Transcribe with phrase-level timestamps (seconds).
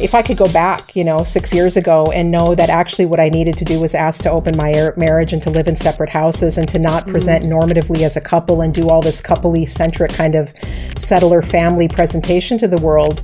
[0.00, 3.20] if I could go back, you know, six years ago and know that actually what
[3.20, 6.10] I needed to do was ask to open my marriage and to live in separate
[6.10, 7.12] houses and to not mm.
[7.12, 10.52] present normatively as a couple and do all this coupley centric kind of
[10.98, 13.22] settler family presentation to the world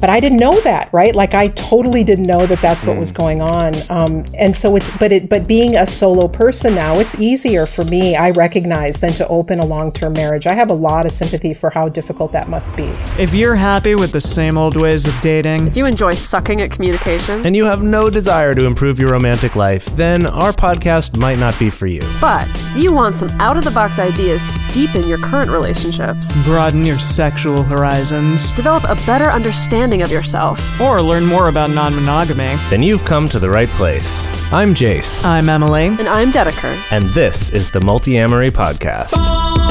[0.00, 1.14] but I didn't know that, right?
[1.14, 3.74] Like I totally didn't know that that's what was going on.
[3.90, 7.84] Um, and so it's, but it, but being a solo person now, it's easier for
[7.84, 8.16] me.
[8.16, 10.46] I recognize than to open a long-term marriage.
[10.46, 12.84] I have a lot of sympathy for how difficult that must be.
[13.18, 16.70] If you're happy with the same old ways of dating, If you enjoy sucking at
[16.70, 21.38] communication, and you have no desire to improve your romantic life, then our podcast might
[21.38, 22.00] not be for you.
[22.20, 26.36] but if you want some out of the box ideas to deepen your current relationships,
[26.44, 31.94] broaden your sexual horizons, develop a better understanding of yourself, or learn more about non
[31.94, 34.28] monogamy, Then you've come to the right place.
[34.52, 35.86] I'm Jase, I'm Emily.
[35.86, 36.76] and I'm Dedeker.
[36.92, 39.67] and this is the Multiamory Podcast.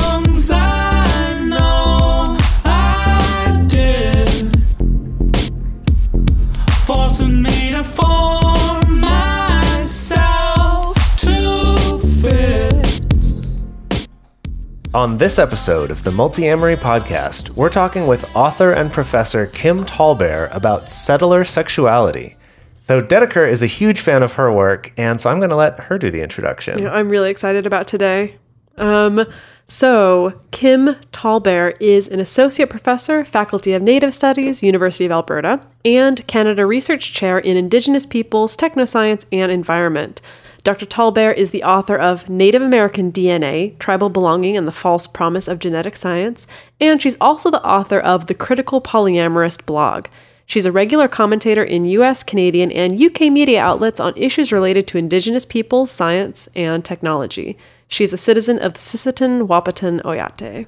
[14.94, 20.54] On this episode of the Multiamory Podcast, we're talking with author and professor Kim Tallbear
[20.56, 22.38] about settler sexuality.
[22.78, 25.78] So Dedeker is a huge fan of her work, and so I'm going to let
[25.82, 26.80] her do the introduction.
[26.80, 28.38] Yeah, I'm really excited about today.
[28.78, 29.26] Um,
[29.66, 36.26] so, Kim Tallbear is an associate professor, faculty of Native Studies, University of Alberta, and
[36.28, 40.22] Canada Research Chair in Indigenous Peoples, Technoscience, and Environment.
[40.68, 40.86] Dr.
[40.86, 45.60] Tallbear is the author of Native American DNA, Tribal Belonging and the False Promise of
[45.60, 46.46] Genetic Science,
[46.82, 50.08] and she's also the author of the Critical Polyamorist blog.
[50.46, 54.98] She's a regular commentator in US, Canadian, and UK media outlets on issues related to
[54.98, 57.58] Indigenous peoples, science, and technology.
[57.88, 60.68] She's a citizen of the Sisseton Wahpeton Oyate.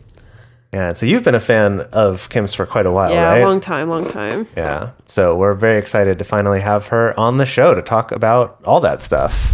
[0.71, 3.15] Yeah, so you've been a fan of Kim's for quite a while, right?
[3.15, 3.43] Yeah, right?
[3.43, 4.47] long time, long time.
[4.55, 4.91] Yeah.
[5.07, 8.79] So we're very excited to finally have her on the show to talk about all
[8.79, 9.53] that stuff.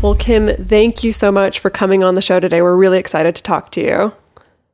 [0.00, 2.62] Well, Kim, thank you so much for coming on the show today.
[2.62, 4.12] We're really excited to talk to you.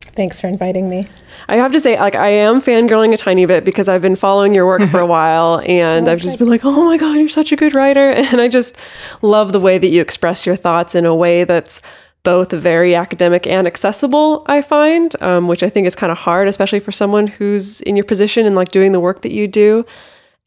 [0.03, 1.09] Thanks for inviting me.
[1.49, 4.55] I have to say, like, I am fangirling a tiny bit because I've been following
[4.55, 7.53] your work for a while and I've just been like, oh my God, you're such
[7.53, 8.11] a good writer.
[8.35, 8.77] And I just
[9.23, 11.81] love the way that you express your thoughts in a way that's
[12.23, 16.49] both very academic and accessible, I find, um, which I think is kind of hard,
[16.49, 19.87] especially for someone who's in your position and like doing the work that you do.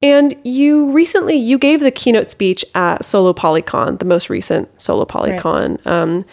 [0.02, 5.06] And you recently you gave the keynote speech at Solo Polycon, the most recent Solo
[5.06, 5.86] Polycon.
[5.88, 6.24] Um,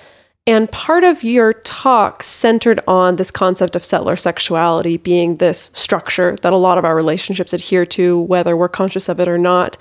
[0.47, 6.37] and part of your talk centered on this concept of settler sexuality being this structure
[6.43, 9.79] that a lot of our relationships adhere to, whether we're conscious of it or not.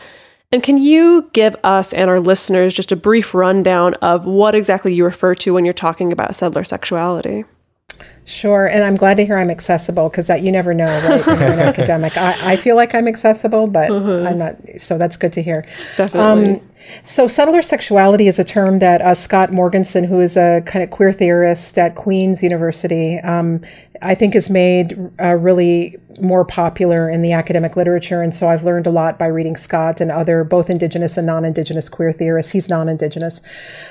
[0.53, 4.93] And can you give us and our listeners just a brief rundown of what exactly
[4.93, 7.43] you refer to when you're talking about settler sexuality?
[8.25, 11.25] Sure, and I'm glad to hear I'm accessible because that you never know, right?
[11.25, 14.27] When you're an academic, I, I feel like I'm accessible, but mm-hmm.
[14.27, 14.55] I'm not.
[14.77, 15.65] So that's good to hear.
[15.97, 16.53] Definitely.
[16.53, 16.61] Um,
[17.05, 20.91] So, settler sexuality is a term that uh, Scott Morgensen, who is a kind of
[20.91, 23.61] queer theorist at Queen's University, um,
[24.01, 28.21] I think has made uh, really more popular in the academic literature.
[28.21, 31.45] And so I've learned a lot by reading Scott and other both Indigenous and non
[31.45, 32.51] Indigenous queer theorists.
[32.51, 33.41] He's non Indigenous.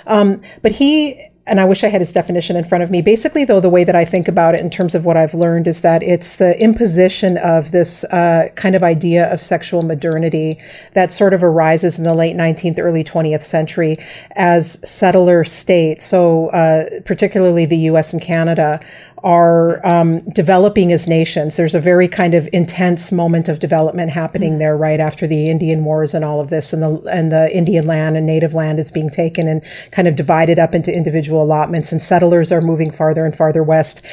[0.07, 3.03] Um, but he and I wish I had his definition in front of me.
[3.03, 5.67] Basically, though, the way that I think about it in terms of what I've learned
[5.67, 10.61] is that it's the imposition of this uh, kind of idea of sexual modernity
[10.93, 13.97] that sort of arises in the late 19th, early 20th century
[14.33, 16.05] as settler states.
[16.05, 18.81] So, uh, particularly the US and Canada
[19.25, 21.57] are um, developing as nations.
[21.57, 25.85] There's a very kind of intense moment of development happening there right after the Indian
[25.85, 28.91] Wars and all of this, and the and the Indian land and native land is
[28.91, 33.25] being taken and kind of divided up into individual allotments, and settlers are moving farther
[33.25, 34.05] and farther west.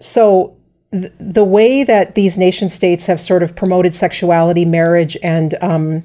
[0.00, 0.56] So
[0.92, 6.04] th- the way that these nation states have sort of promoted sexuality, marriage, and um,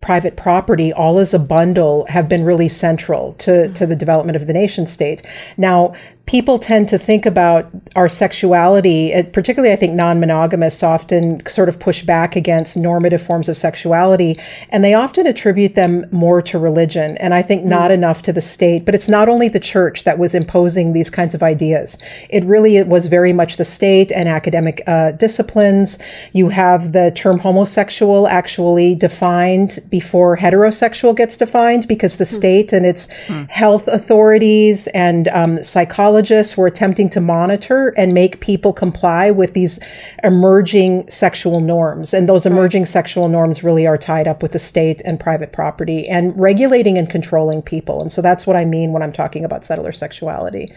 [0.00, 4.46] private property all as a bundle have been really central to, to the development of
[4.46, 5.22] the nation state.
[5.56, 5.94] Now,
[6.28, 11.80] people tend to think about our sexuality, particularly I think non monogamists often sort of
[11.80, 14.38] push back against normative forms of sexuality,
[14.68, 18.42] and they often attribute them more to religion, and I think not enough to the
[18.42, 18.84] state.
[18.84, 22.76] But it's not only the church that was imposing these kinds of ideas, it really
[22.76, 25.98] it was very much the state and academic uh, disciplines.
[26.34, 32.84] You have the term homosexual actually defined before heterosexual gets defined because the state and
[32.84, 33.06] its
[33.48, 39.78] health authorities and um, psychologists were attempting to monitor and make people comply with these
[40.24, 42.12] emerging sexual norms.
[42.12, 46.08] And those emerging sexual norms really are tied up with the state and private property
[46.08, 48.00] and regulating and controlling people.
[48.00, 50.72] And so that's what I mean when I'm talking about settler sexuality.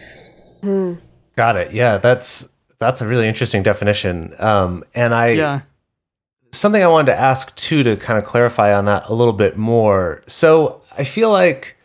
[1.36, 1.72] Got it.
[1.72, 2.48] Yeah, that's
[2.78, 4.34] that's a really interesting definition.
[4.38, 5.60] Um, and I Yeah.
[6.62, 9.56] Something I wanted to ask too to kind of clarify on that a little bit
[9.56, 10.22] more.
[10.26, 11.76] So I feel like,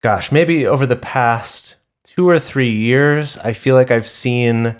[0.00, 4.76] gosh, maybe over the past two or three years, I feel like I've seen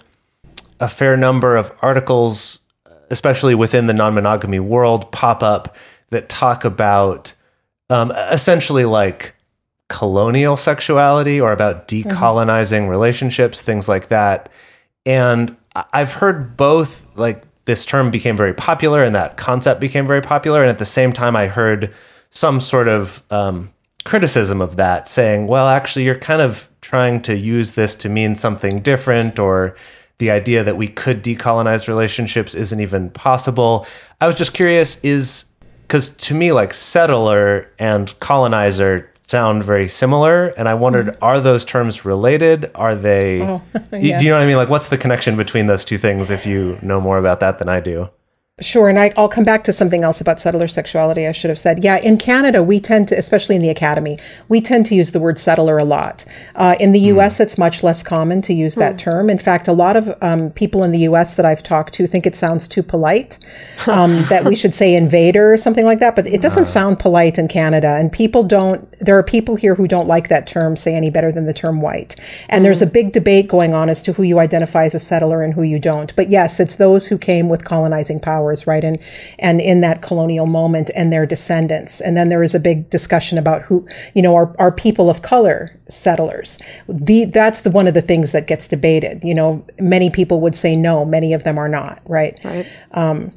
[0.80, 2.60] a fair number of articles,
[3.10, 5.76] especially within the non monogamy world, pop up
[6.10, 7.32] that talk about
[7.90, 9.34] um, essentially like
[9.88, 14.50] colonial sexuality or about decolonizing relationships, things like that.
[15.04, 20.22] And I've heard both, like, this term became very popular and that concept became very
[20.22, 20.62] popular.
[20.62, 21.94] And at the same time, I heard
[22.30, 23.70] some sort of um,
[24.04, 28.34] criticism of that, saying, well, actually, you're kind of trying to use this to mean
[28.34, 29.76] something different, or
[30.16, 33.86] the idea that we could decolonize relationships isn't even possible.
[34.18, 40.48] I was just curious, is because to me, like settler and colonizer sound very similar,
[40.48, 41.16] and I wondered, mm.
[41.20, 42.70] are those terms related?
[42.74, 43.42] Are they?
[43.42, 44.18] Oh, yeah.
[44.18, 44.56] Do you know what I mean?
[44.56, 46.30] Like, what's the connection between those two things?
[46.30, 48.10] If you know more about that than I do.
[48.60, 51.28] Sure, and I, I'll come back to something else about settler sexuality.
[51.28, 51.98] I should have said, yeah.
[51.98, 54.18] In Canada, we tend to, especially in the academy,
[54.48, 56.24] we tend to use the word settler a lot.
[56.56, 59.30] Uh, in the U.S., it's much less common to use that term.
[59.30, 61.36] In fact, a lot of um, people in the U.S.
[61.36, 63.38] that I've talked to think it sounds too polite
[63.86, 66.16] um, that we should say invader or something like that.
[66.16, 68.88] But it doesn't sound polite in Canada, and people don't.
[68.98, 71.80] There are people here who don't like that term say any better than the term
[71.80, 72.16] white.
[72.48, 75.42] And there's a big debate going on as to who you identify as a settler
[75.42, 76.14] and who you don't.
[76.16, 78.18] But yes, it's those who came with colonizing
[78.66, 78.84] right?
[78.84, 78.98] And
[79.38, 82.00] and in that colonial moment and their descendants.
[82.00, 85.22] And then there is a big discussion about who, you know, are, are people of
[85.22, 86.58] color settlers.
[86.88, 89.22] The that's the one of the things that gets debated.
[89.22, 92.38] You know, many people would say no, many of them are not, right?
[92.44, 92.66] Right.
[92.92, 93.32] Um,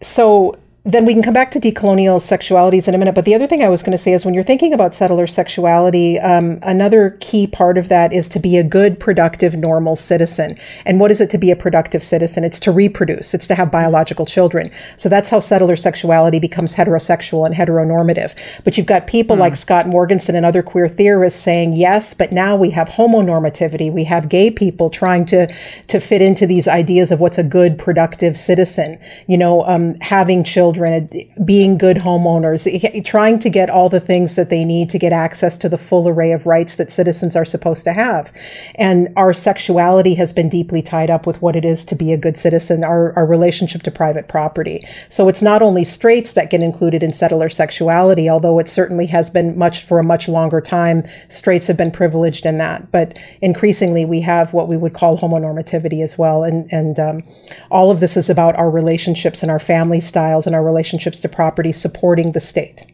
[0.00, 0.54] so
[0.88, 3.14] then we can come back to decolonial sexualities in a minute.
[3.14, 5.26] But the other thing I was going to say is when you're thinking about settler
[5.26, 10.56] sexuality, um, another key part of that is to be a good, productive, normal citizen.
[10.86, 12.42] And what is it to be a productive citizen?
[12.42, 14.70] It's to reproduce, it's to have biological children.
[14.96, 18.34] So that's how settler sexuality becomes heterosexual and heteronormative.
[18.64, 22.56] But you've got people like Scott Morgensen and other queer theorists saying, yes, but now
[22.56, 23.92] we have homonormativity.
[23.92, 25.52] We have gay people trying to,
[25.88, 28.98] to fit into these ideas of what's a good, productive citizen.
[29.26, 31.00] You know, um, having children, uh,
[31.44, 35.56] being good homeowners, trying to get all the things that they need to get access
[35.58, 38.32] to the full array of rights that citizens are supposed to have.
[38.74, 42.16] And our sexuality has been deeply tied up with what it is to be a
[42.16, 44.86] good citizen, our, our relationship to private property.
[45.08, 49.30] So it's not only straights that get included in settler sexuality, although it certainly has
[49.30, 51.02] been much for a much longer time.
[51.28, 56.02] Straights have been privileged in that, but increasingly we have what we would call homonormativity
[56.02, 56.44] as well.
[56.44, 57.22] And, and um,
[57.70, 61.28] all of this is about our relationships and our family styles and our relationships to
[61.28, 62.86] property supporting the state.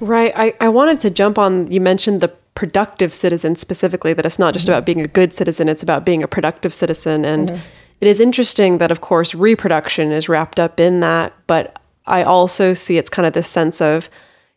[0.00, 0.32] Right.
[0.34, 4.54] I, I wanted to jump on, you mentioned the productive citizen specifically, that it's not
[4.54, 7.24] just about being a good citizen, it's about being a productive citizen.
[7.24, 7.62] And mm-hmm.
[8.00, 11.32] it is interesting that, of course, reproduction is wrapped up in that.
[11.46, 14.10] But I also see it's kind of this sense of,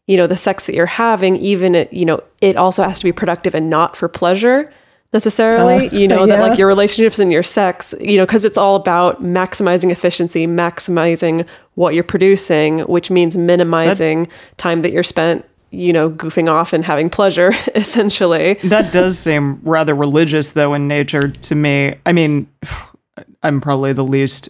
[0.06, 3.06] you know, the sex that you're having, even, it, you know, it also has to
[3.06, 4.72] be productive and not for pleasure
[5.18, 5.88] necessarily.
[5.88, 8.76] Uh, you know, that like your relationships and your sex, you know, because it's all
[8.76, 14.28] about maximizing efficiency, maximizing what you're producing, which means minimizing
[14.58, 18.54] time that you're spent, you know, goofing off and having pleasure, essentially.
[18.64, 21.96] That does seem rather religious, though, in nature to me.
[22.06, 22.48] I mean,
[23.42, 24.50] I'm probably the least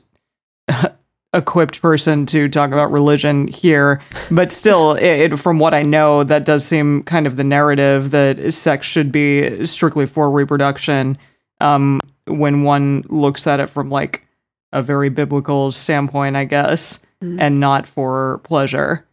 [1.37, 4.01] equipped person to talk about religion here,
[4.31, 8.53] but still, it, from what I know, that does seem kind of the narrative that
[8.53, 11.17] sex should be strictly for reproduction.
[11.59, 14.27] Um, when one looks at it from like
[14.73, 19.07] a very biblical standpoint, I guess, and not for pleasure.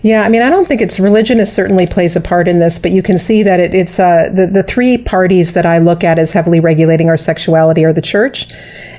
[0.00, 2.78] Yeah, I mean, I don't think it's religion is certainly plays a part in this,
[2.78, 6.04] but you can see that it, it's uh, the the three parties that I look
[6.04, 8.46] at as heavily regulating our sexuality are the church,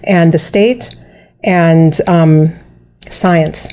[0.04, 0.96] and the state,
[1.44, 2.54] and um,
[3.10, 3.70] science.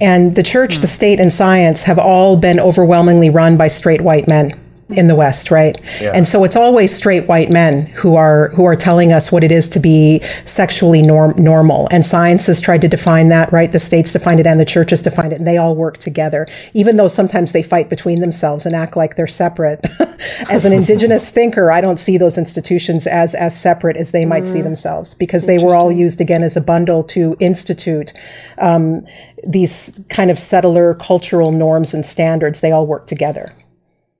[0.00, 4.26] And the church, the state, and science have all been overwhelmingly run by straight white
[4.26, 4.58] men
[4.96, 5.76] in the West, right?
[6.00, 9.52] And so it's always straight white men who are who are telling us what it
[9.52, 11.88] is to be sexually norm, normal.
[11.90, 13.70] And science has tried to define that, right?
[13.70, 16.96] The states defined it and the churches defined it, and they all work together, even
[16.96, 19.84] though sometimes they fight between themselves and act like they're separate.
[20.50, 24.46] as an indigenous thinker, I don't see those institutions as as separate as they might
[24.46, 28.12] see themselves because they were all used again as a bundle to institute
[28.58, 29.06] um,
[29.44, 32.60] these kind of settler cultural norms and standards.
[32.60, 33.52] They all work together.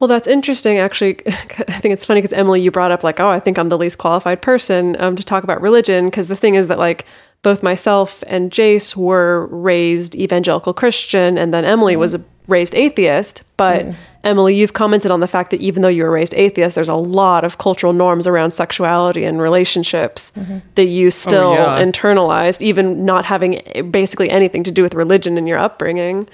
[0.02, 1.20] Well, that's interesting, actually.
[1.28, 3.78] I think it's funny because Emily, you brought up like, oh, I think I'm the
[3.78, 6.06] least qualified person um, to talk about religion.
[6.06, 7.06] Because the thing is that like
[7.42, 12.24] both myself and Jase were raised evangelical Christian, and then Emily was a mm.
[12.48, 13.94] raised atheist, but mm.
[14.24, 16.96] Emily, you've commented on the fact that even though you were raised atheist, there's a
[16.96, 20.58] lot of cultural norms around sexuality and relationships mm-hmm.
[20.74, 21.80] that you oh, still yeah.
[21.80, 26.28] internalized, even not having eh, basically anything to do with religion in your upbringing.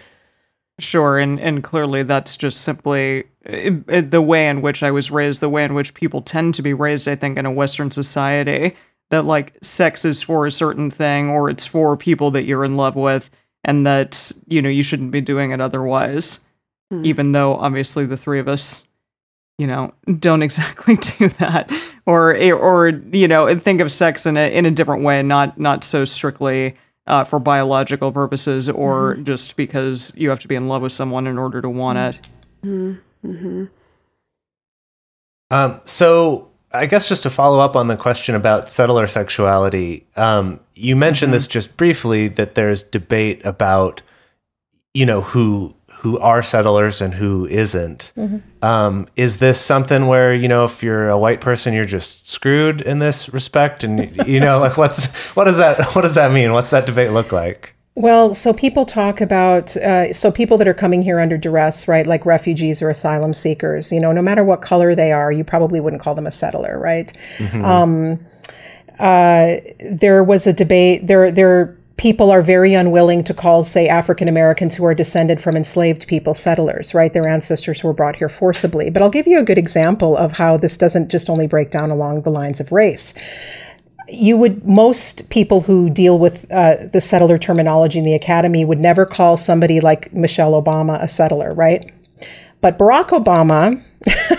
[0.80, 5.10] Sure, and and clearly that's just simply uh, uh, the way in which I was
[5.10, 7.08] raised, the way in which people tend to be raised.
[7.08, 8.76] I think in a Western society,
[9.10, 12.76] that like sex is for a certain thing, or it's for people that you're in
[12.76, 13.28] love with,
[13.64, 16.40] and that you know you shouldn't be doing it otherwise.
[17.04, 18.86] Even though obviously the three of us,
[19.58, 21.72] you know, don't exactly do that,
[22.06, 25.82] or or you know think of sex in a in a different way, not not
[25.82, 26.76] so strictly
[27.08, 31.26] uh, for biological purposes or just because you have to be in love with someone
[31.26, 32.28] in order to want it.
[32.62, 32.94] Hmm.
[35.50, 40.60] Um, so I guess just to follow up on the question about settler sexuality, um,
[40.74, 44.02] you mentioned this just briefly that there's debate about,
[44.92, 48.12] you know, who who are settlers and who isn't.
[48.62, 52.80] Um, is this something where you know if you're a white person you're just screwed
[52.80, 56.52] in this respect, and you know like what's what does that what does that mean?
[56.52, 57.74] What's that debate look like?
[57.98, 62.06] Well, so people talk about, uh, so people that are coming here under duress, right,
[62.06, 65.80] like refugees or asylum seekers, you know, no matter what color they are, you probably
[65.80, 67.12] wouldn't call them a settler, right?
[67.64, 68.24] Um,
[69.00, 69.56] uh,
[69.90, 74.76] there was a debate, there, there, people are very unwilling to call, say, African Americans
[74.76, 77.12] who are descended from enslaved people settlers, right?
[77.12, 78.88] Their ancestors were brought here forcibly.
[78.88, 81.90] But I'll give you a good example of how this doesn't just only break down
[81.90, 83.14] along the lines of race
[84.10, 88.78] you would most people who deal with uh, the settler terminology in the academy would
[88.78, 91.92] never call somebody like Michelle Obama a settler, right?
[92.60, 93.82] But Barack Obama,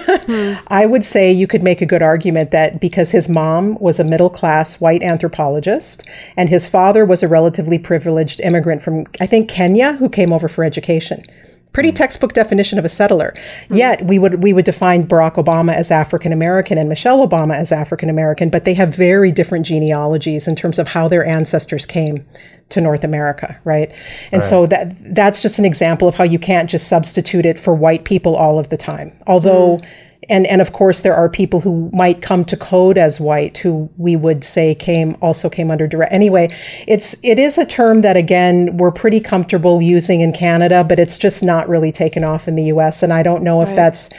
[0.67, 4.03] I would say you could make a good argument that because his mom was a
[4.03, 6.07] middle class white anthropologist
[6.37, 10.47] and his father was a relatively privileged immigrant from, I think, Kenya who came over
[10.47, 11.23] for education.
[11.71, 13.35] Pretty textbook definition of a settler.
[13.69, 17.71] Yet we would we would define Barack Obama as African American and Michelle Obama as
[17.71, 22.25] African American, but they have very different genealogies in terms of how their ancestors came
[22.69, 23.93] to North America, right?
[24.31, 27.75] And so that that's just an example of how you can't just substitute it for
[27.75, 29.11] white people all of the time.
[29.27, 29.85] Although hmm.
[30.29, 33.89] And and of course there are people who might come to code as white who
[33.97, 36.13] we would say came also came under direct.
[36.13, 36.49] Anyway
[36.87, 41.17] it's it is a term that again we're pretty comfortable using in Canada but it's
[41.17, 44.09] just not really taken off in the US and I don't know if that's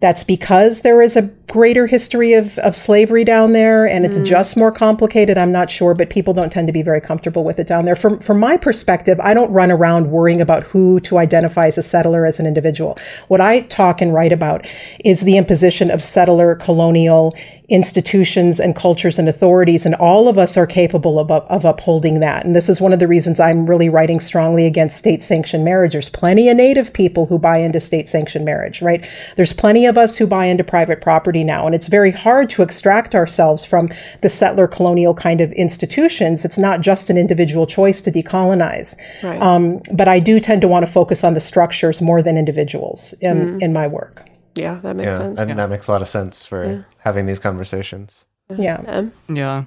[0.00, 4.24] that's because there is a greater history of, of slavery down there and it's mm.
[4.24, 5.36] just more complicated.
[5.38, 7.96] I'm not sure, but people don't tend to be very comfortable with it down there.
[7.96, 11.82] From, from my perspective, I don't run around worrying about who to identify as a
[11.82, 12.98] settler as an individual.
[13.28, 14.66] What I talk and write about
[15.04, 17.34] is the imposition of settler colonial
[17.68, 22.44] institutions and cultures and authorities, and all of us are capable of, of upholding that.
[22.44, 25.92] And this is one of the reasons I'm really writing strongly against state sanctioned marriage.
[25.92, 29.04] There's plenty of Native people who buy into state sanctioned marriage, right?
[29.36, 32.62] There's plenty of us who buy into private property now, and it's very hard to
[32.62, 33.88] extract ourselves from
[34.20, 36.44] the settler colonial kind of institutions.
[36.44, 38.96] It's not just an individual choice to decolonize.
[39.22, 39.40] Right.
[39.40, 43.14] Um, but I do tend to want to focus on the structures more than individuals
[43.20, 44.28] in, in my work.
[44.54, 45.40] Yeah, that makes Yeah, sense.
[45.40, 48.26] and that makes a lot of sense for having these conversations.
[48.56, 48.82] Yeah.
[48.86, 49.12] Em?
[49.28, 49.64] Yeah.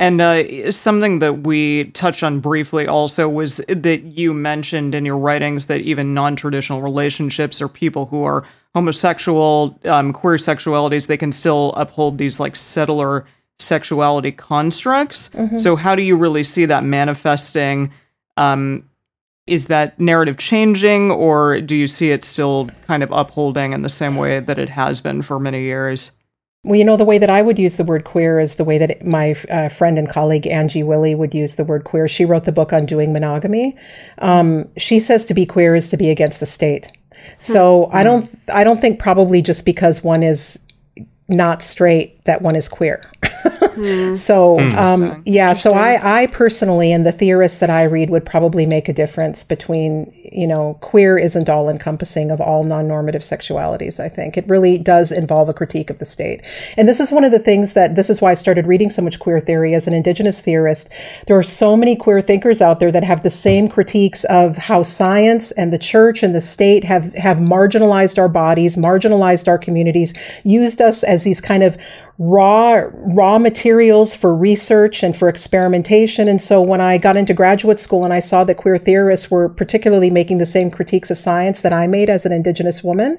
[0.00, 5.18] And uh, something that we touched on briefly also was that you mentioned in your
[5.18, 11.18] writings that even non traditional relationships or people who are homosexual, um, queer sexualities, they
[11.18, 13.26] can still uphold these like settler
[13.58, 15.28] sexuality constructs.
[15.58, 17.92] So, how do you really see that manifesting?
[18.38, 18.88] Um,
[19.46, 23.90] is that narrative changing, or do you see it still kind of upholding in the
[23.90, 26.12] same way that it has been for many years?
[26.62, 28.76] Well, you know, the way that I would use the word queer is the way
[28.76, 32.06] that my uh, friend and colleague Angie Willey would use the word queer.
[32.06, 33.76] She wrote the book Undoing Monogamy.
[34.18, 36.92] Um, she says to be queer is to be against the state.
[37.38, 40.58] So I don't, I don't think probably just because one is
[41.28, 43.10] not straight that one is queer.
[44.14, 48.66] so um, yeah, so I, I personally and the theorists that I read would probably
[48.66, 54.00] make a difference between you know queer isn't all encompassing of all non-normative sexualities.
[54.00, 56.42] I think it really does involve a critique of the state,
[56.76, 59.02] and this is one of the things that this is why I've started reading so
[59.02, 60.90] much queer theory as an Indigenous theorist.
[61.26, 64.82] There are so many queer thinkers out there that have the same critiques of how
[64.82, 70.14] science and the church and the state have have marginalized our bodies, marginalized our communities,
[70.44, 71.76] used us as these kind of
[72.18, 77.78] raw raw materials for research and for experimentation and so when i got into graduate
[77.78, 81.60] school and i saw that queer theorists were particularly making the same critiques of science
[81.60, 83.18] that I made as an Indigenous woman,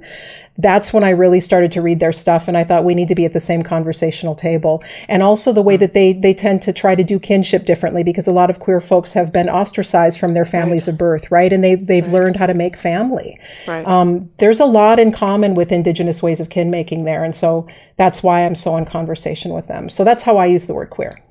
[0.58, 2.48] that's when I really started to read their stuff.
[2.48, 4.84] And I thought we need to be at the same conversational table.
[5.08, 8.28] And also the way that they, they tend to try to do kinship differently because
[8.28, 11.52] a lot of queer folks have been ostracized from their families of birth, right?
[11.52, 13.40] And they, they've learned how to make family.
[13.68, 13.88] Right.
[13.88, 17.24] Um, there's a lot in common with Indigenous ways of kin making there.
[17.24, 17.68] And so
[17.98, 19.90] that's why I'm so in conversation with them.
[19.90, 21.22] So that's how I use the word queer.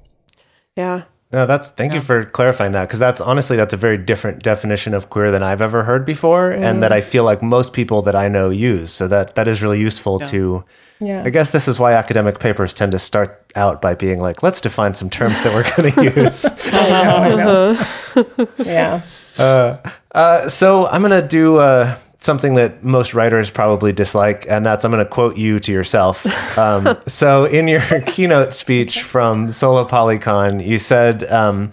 [0.77, 1.05] yeah.
[1.33, 4.95] No, that's thank you for clarifying that because that's honestly that's a very different definition
[4.95, 8.17] of queer than I've ever heard before, and that I feel like most people that
[8.17, 8.91] I know use.
[8.91, 10.65] So that that is really useful to.
[10.99, 11.23] Yeah.
[11.25, 14.61] I guess this is why academic papers tend to start out by being like, let's
[14.61, 16.45] define some terms that we're going to use.
[18.67, 19.03] Yeah.
[20.13, 24.85] Uh, so I'm going to do uh, something that most writers probably dislike, and that's
[24.85, 26.27] I'm going to quote you to yourself.
[26.59, 31.73] Um, so in your keynote speech from Solo Polycon, you said um,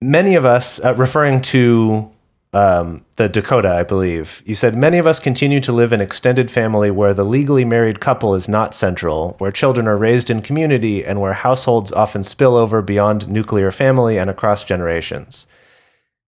[0.00, 2.10] many of us, uh, referring to
[2.52, 6.50] um, the Dakota, I believe, you said many of us continue to live in extended
[6.50, 11.04] family where the legally married couple is not central, where children are raised in community,
[11.04, 15.46] and where households often spill over beyond nuclear family and across generations.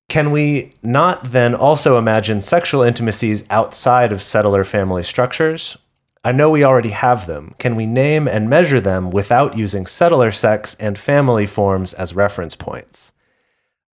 [0.09, 5.79] Can we not then also imagine sexual intimacies outside of settler family structures?
[6.25, 7.55] I know we already have them.
[7.59, 12.55] Can we name and measure them without using settler sex and family forms as reference
[12.55, 13.13] points?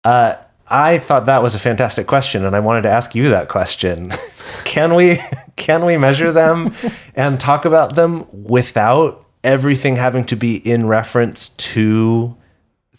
[0.04, 0.36] Uh,
[0.68, 4.12] I thought that was a fantastic question, and I wanted to ask you that question.
[4.66, 5.20] can we
[5.56, 6.74] can we measure them
[7.16, 12.38] and talk about them without everything having to be in reference to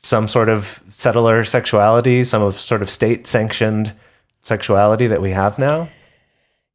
[0.03, 3.93] some sort of settler sexuality, some of sort of state sanctioned
[4.41, 5.89] sexuality that we have now?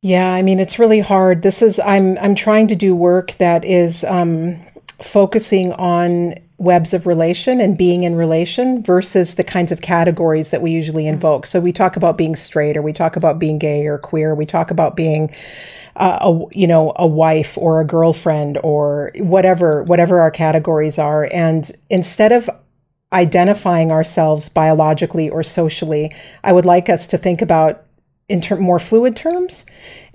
[0.01, 1.41] Yeah, I mean it's really hard.
[1.41, 4.63] This is I'm I'm trying to do work that is um,
[5.01, 10.61] focusing on webs of relation and being in relation versus the kinds of categories that
[10.61, 11.45] we usually invoke.
[11.45, 14.35] So we talk about being straight, or we talk about being gay or queer.
[14.35, 15.33] We talk about being
[15.95, 21.27] uh, a you know a wife or a girlfriend or whatever whatever our categories are.
[21.33, 22.47] And instead of
[23.13, 27.83] identifying ourselves biologically or socially, I would like us to think about
[28.27, 29.65] in more fluid terms.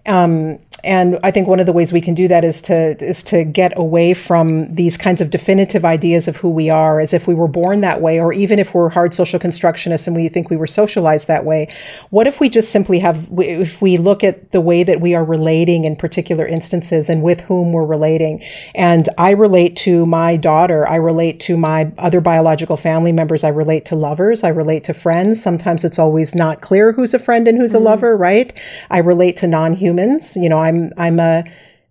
[0.06, 3.22] Um, and I think one of the ways we can do that is to is
[3.24, 7.26] to get away from these kinds of definitive ideas of who we are, as if
[7.26, 10.50] we were born that way, or even if we're hard social constructionists and we think
[10.50, 11.68] we were socialized that way.
[12.10, 15.24] What if we just simply have, if we look at the way that we are
[15.24, 18.42] relating in particular instances and with whom we're relating,
[18.74, 23.48] and I relate to my daughter, I relate to my other biological family members, I
[23.48, 25.42] relate to lovers, I relate to friends.
[25.42, 27.86] Sometimes it's always not clear who's a friend and who's a mm-hmm.
[27.86, 28.52] lover, right?
[28.90, 30.36] I relate to non-humans.
[30.36, 31.44] You know, I'm I'm a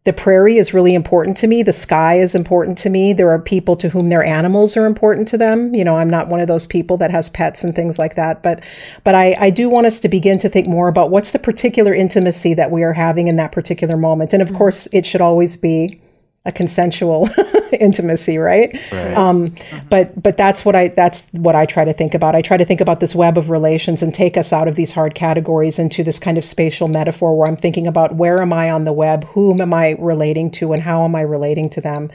[0.06, 1.62] the prairie is really important to me.
[1.62, 3.12] The sky is important to me.
[3.12, 5.76] There are people to whom their animals are important to them.
[5.76, 8.42] You know, I'm not one of those people that has pets and things like that.
[8.42, 8.64] But
[9.04, 11.94] but I, I do want us to begin to think more about what's the particular
[11.94, 14.34] intimacy that we are having in that particular moment.
[14.34, 14.58] And of mm-hmm.
[14.58, 16.02] course, it should always be
[16.46, 17.30] a consensual
[17.80, 18.74] intimacy, right?
[19.18, 19.48] Um,
[19.90, 22.34] but but that's what I that's what I try to think about.
[22.34, 24.94] I try to think about this web of relations and take us out of these
[24.94, 28.72] hard categories into this kind of spatial metaphor where I'm thinking about where am I
[28.72, 32.10] on the web, whom am I relating to, and how am I relating to them,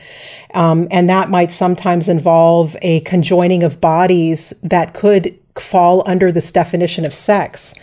[0.54, 6.50] um, and that might sometimes involve a conjoining of bodies that could fall under this
[6.50, 7.74] definition of sex.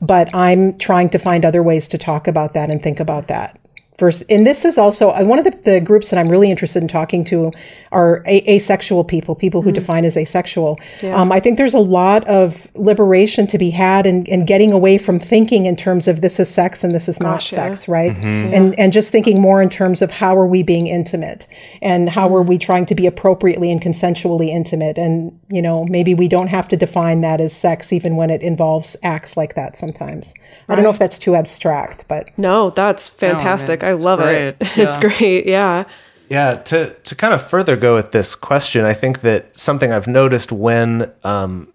[0.00, 3.58] But I'm trying to find other ways to talk about that and think about that
[3.98, 6.82] versus and this is also uh, one of the, the groups that i'm really interested
[6.82, 7.52] in talking to
[7.92, 10.78] are a- asexual people people who define as asexual.
[11.12, 14.98] Um, i think there's a lot of liberation to be had in, in getting away
[14.98, 17.58] from thinking in terms of this is sex and this is not Gosh, yeah.
[17.68, 18.16] sex right?
[18.18, 21.46] And and just thinking more in terms of how are we being intimate
[21.82, 24.98] and how are we trying to be appropriately and consensually intimate.
[24.98, 28.42] And you know maybe we don't have to define that as sex even when it
[28.42, 30.34] involves acts like that sometimes.
[30.68, 33.82] I don't know if that's too abstract but No, that's fantastic.
[33.88, 34.48] I it's love great.
[34.48, 34.56] it.
[34.78, 35.46] It's great.
[35.46, 35.84] Yeah.
[36.28, 40.06] Yeah, to to kind of further go with this question, I think that something I've
[40.06, 41.72] noticed when um,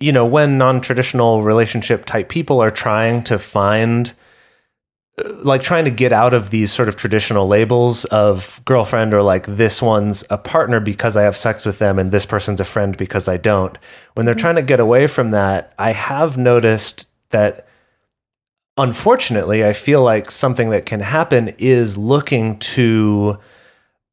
[0.00, 4.14] you know, when non-traditional relationship type people are trying to find
[5.18, 9.22] uh, like trying to get out of these sort of traditional labels of girlfriend or
[9.22, 12.64] like this one's a partner because I have sex with them and this person's a
[12.64, 13.78] friend because I don't.
[14.14, 17.66] When they're trying to get away from that, I have noticed that
[18.76, 23.38] unfortunately, I feel like something that can happen is looking to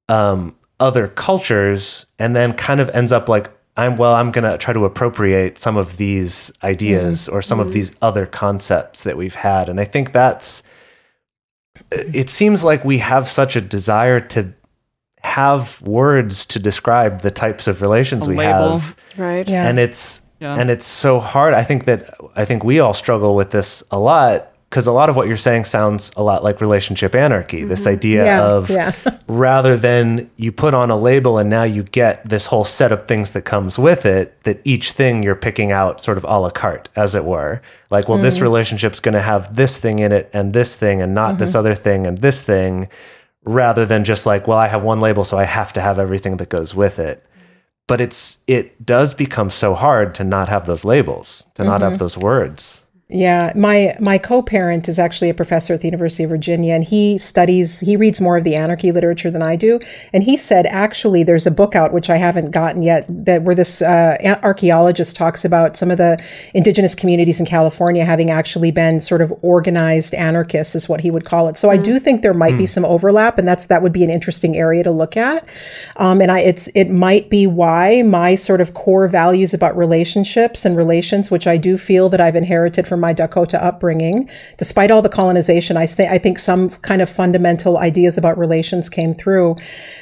[0.07, 4.57] um, other cultures and then kind of ends up like, I'm well, I'm going to
[4.57, 7.35] try to appropriate some of these ideas mm-hmm.
[7.35, 7.75] or some of mm-hmm.
[7.75, 9.69] these other concepts that we've had.
[9.69, 10.63] And I think that's,
[11.77, 14.53] uh, it seems like we have such a desire to
[15.21, 18.79] have words to describe the types of relations A we label.
[18.79, 19.47] have Right.
[19.47, 19.67] Yeah.
[19.67, 20.55] and it's Yeah.
[20.55, 21.53] And it's so hard.
[21.53, 25.09] I think that I think we all struggle with this a lot because a lot
[25.09, 27.63] of what you're saying sounds a lot like relationship anarchy.
[27.63, 27.89] This mm-hmm.
[27.89, 28.93] idea Yeah, of yeah.
[29.27, 33.07] rather than you put on a label and now you get this whole set of
[33.07, 36.51] things that comes with it, that each thing you're picking out sort of a la
[36.51, 37.63] carte, as it were.
[37.89, 38.43] Like, well, this mm-hmm.
[38.43, 41.59] relationship's going to have this thing in it and this thing and not this mm-hmm.
[41.59, 42.89] other thing and this thing,
[43.43, 46.37] rather than just like, well, I have one label, so I have to have everything
[46.37, 47.25] that goes with it.
[47.87, 51.97] But it's it does become so hard to not have those labels, to not have
[51.97, 52.85] those words.
[53.11, 57.17] Yeah, my my co-parent is actually a professor at the University of Virginia, and he
[57.17, 59.79] studies he reads more of the anarchy literature than I do.
[60.13, 63.55] And he said actually there's a book out which I haven't gotten yet that where
[63.55, 68.99] this uh, archaeologist talks about some of the indigenous communities in California having actually been
[68.99, 71.57] sort of organized anarchists is what he would call it.
[71.57, 74.11] So I do think there might be some overlap, and that's that would be an
[74.11, 75.43] interesting area to look at.
[75.95, 80.63] Um, and I it's it might be why my sort of core values about relationships
[80.63, 85.01] and relations, which I do feel that I've inherited from my Dakota upbringing, despite all
[85.01, 89.55] the colonization, I think I think some kind of fundamental ideas about relations came through.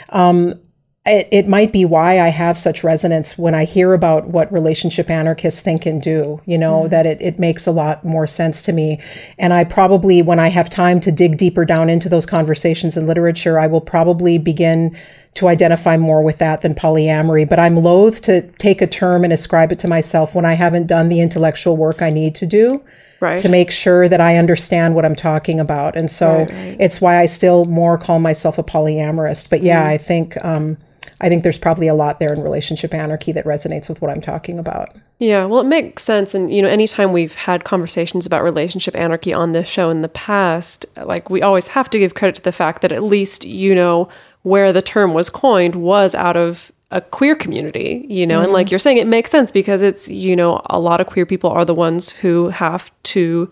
[0.10, 0.60] Um,
[1.08, 5.10] it, it might be why I have such resonance when I hear about what relationship
[5.10, 8.74] anarchists think and do, you know, that it, it makes a lot more sense to
[8.74, 9.02] me.
[9.40, 13.08] And I probably, when I have time to dig deeper down into those conversations in
[13.08, 14.98] literature, I will probably begin
[15.36, 17.48] to identify more with that than polyamory.
[17.48, 20.88] But I'm loath to take a term and ascribe it to myself when I haven't
[20.88, 22.84] done the intellectual work I need to do
[23.20, 23.40] Right.
[23.40, 25.96] to make sure that I understand what I'm talking about.
[25.98, 29.50] And so it's why I still more call myself a polyamorist.
[29.50, 30.78] But yeah, I think um,
[31.20, 34.22] I think there's probably a lot there in relationship anarchy that resonates with what I'm
[34.22, 34.96] talking about.
[35.20, 36.36] Yeah, well, it makes sense.
[36.36, 40.10] And, you know, anytime we've had conversations about relationship anarchy on this show in the
[40.10, 43.74] past, like we always have to give credit to the fact that at least, you
[43.74, 44.10] know,
[44.44, 48.68] where the term was coined was out of a queer community, you know, and like
[48.68, 48.74] mm-hmm.
[48.74, 51.66] you're saying, it makes sense because it's, you know, a lot of queer people are
[51.66, 53.52] the ones who have to,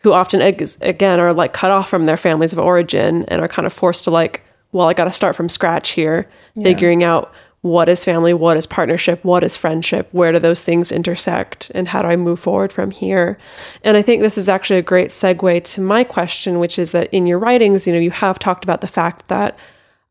[0.00, 3.48] who often, ex- again, are like cut off from their families of origin and are
[3.48, 4.43] kind of forced to like,
[4.74, 6.28] well, I got to start from scratch here,
[6.60, 10.90] figuring out what is family, what is partnership, what is friendship, where do those things
[10.90, 13.38] intersect, and how do I move forward from here?
[13.82, 17.08] And I think this is actually a great segue to my question, which is that
[17.14, 19.56] in your writings, you know, you have talked about the fact that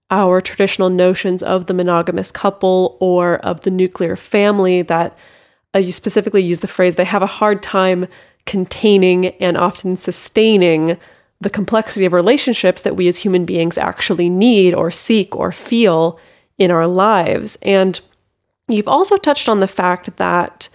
[0.10, 5.18] our traditional notions of the monogamous couple or of the nuclear family that
[5.76, 8.08] uh, you specifically use the phrase they have a hard time
[8.46, 10.98] containing and often sustaining
[11.44, 16.20] the complexity of relationships that we as human beings actually need or seek or feel
[16.58, 17.58] in our lives.
[17.62, 18.00] And
[18.68, 20.70] you've also touched on the fact that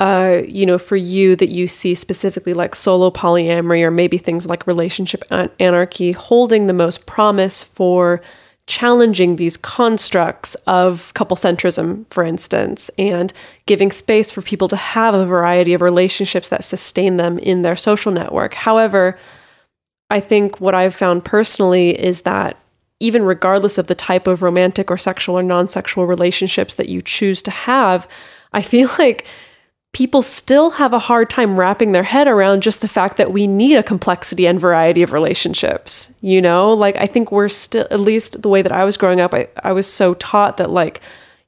[0.00, 4.46] uh, you know, for you that you see specifically like solo polyamory or maybe things
[4.46, 8.22] like relationship an- anarchy holding the most promise for
[8.66, 13.32] challenging these constructs of couple centrism, for instance, and
[13.66, 17.76] giving space for people to have a variety of relationships that sustain them in their
[17.76, 18.54] social network.
[18.54, 19.18] However,
[20.10, 22.56] I think what I've found personally is that
[22.98, 27.00] even regardless of the type of romantic or sexual or non sexual relationships that you
[27.00, 28.06] choose to have,
[28.52, 29.26] I feel like
[29.92, 33.46] people still have a hard time wrapping their head around just the fact that we
[33.46, 36.14] need a complexity and variety of relationships.
[36.20, 39.20] You know, like I think we're still, at least the way that I was growing
[39.20, 41.00] up, I, I was so taught that, like,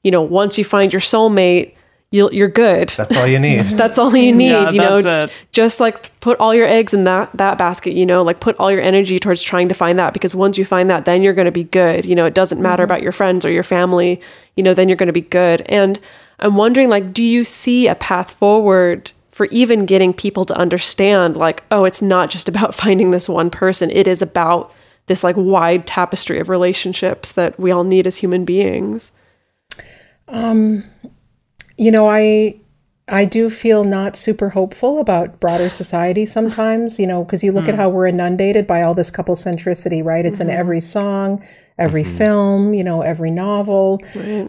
[0.03, 1.75] you know, once you find your soulmate,
[2.13, 2.89] you'll, you're good.
[2.89, 3.65] That's all you need.
[3.65, 5.01] That's all you need, Yeah, you know.
[5.01, 5.33] that's it.
[5.51, 8.71] Just like put all your eggs in that that basket, you know, like put all
[8.71, 11.45] your energy towards trying to find that because once you find that, then you're going
[11.45, 12.05] to be good.
[12.05, 12.91] You know, it doesn't matter mm-hmm.
[12.91, 14.21] about your friends or your family,
[14.55, 15.61] you know, then you're going to be good.
[15.63, 15.99] And
[16.39, 21.35] I'm wondering like do you see a path forward for even getting people to understand
[21.35, 23.89] like, oh, it's not just about finding this one person.
[23.89, 24.71] It is about
[25.07, 29.11] this like wide tapestry of relationships that we all need as human beings.
[30.27, 30.85] Um,
[31.77, 32.59] You know, I
[33.07, 37.67] I do feel not super hopeful about broader society sometimes, you know, because you look
[37.67, 37.81] at hmm.
[37.81, 40.25] how we're inundated by all this couple centricity, right?
[40.25, 40.59] It's in mm-hmm.
[40.59, 41.43] every song,
[41.77, 43.99] every film, you know, every novel.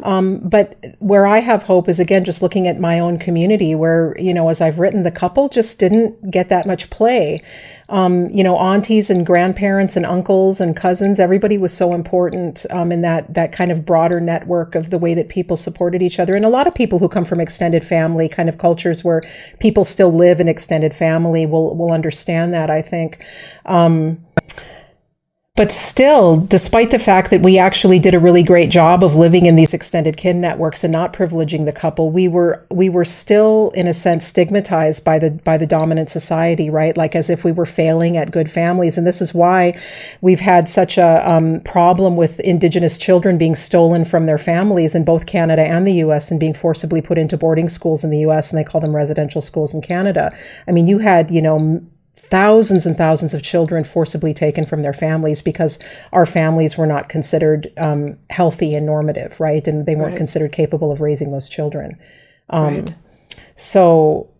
[0.02, 4.14] Um, but where I have hope is again just looking at my own community, where
[4.18, 7.42] you know, as I've written, the couple just didn't get that much play.
[7.88, 12.92] Um, you know, aunties and grandparents and uncles and cousins, everybody was so important um,
[12.92, 16.34] in that that kind of broader network of the way that people supported each other.
[16.34, 19.22] And a lot of people who come from extended family kind of cultures where
[19.60, 22.70] people still live in extended family will will understand that.
[22.70, 23.24] I think.
[23.64, 24.23] Um,
[25.56, 29.46] but still, despite the fact that we actually did a really great job of living
[29.46, 33.70] in these extended kin networks and not privileging the couple, we were we were still
[33.76, 36.96] in a sense stigmatized by the by the dominant society, right?
[36.96, 39.80] Like as if we were failing at good families, and this is why
[40.20, 45.04] we've had such a um, problem with Indigenous children being stolen from their families in
[45.04, 46.32] both Canada and the U.S.
[46.32, 48.50] and being forcibly put into boarding schools in the U.S.
[48.50, 50.36] and they call them residential schools in Canada.
[50.66, 51.80] I mean, you had you know
[52.30, 55.78] thousands and thousands of children forcibly taken from their families because
[56.12, 59.66] our families were not considered um, healthy and normative, right?
[59.66, 60.16] And they weren't Right.
[60.16, 61.98] considered capable of raising those children.
[62.52, 62.92] right.
[63.56, 64.30] So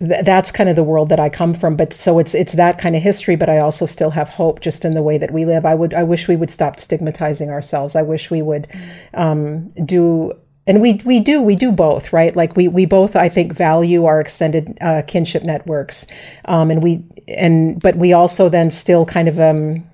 [0.00, 1.76] th- that's kind of the world that I come from.
[1.76, 3.36] But so it's it's that kind of history.
[3.36, 5.64] But I also still have hope just in the way that we live.
[5.64, 7.94] I would I wish we would stop stigmatizing ourselves.
[7.94, 8.66] I wish we would
[9.14, 10.32] um, do.
[10.66, 14.04] And we we do we do both right like we we both I think value
[14.04, 16.06] our extended uh, kinship networks
[16.44, 19.84] um, and we and but we also then still kind of um,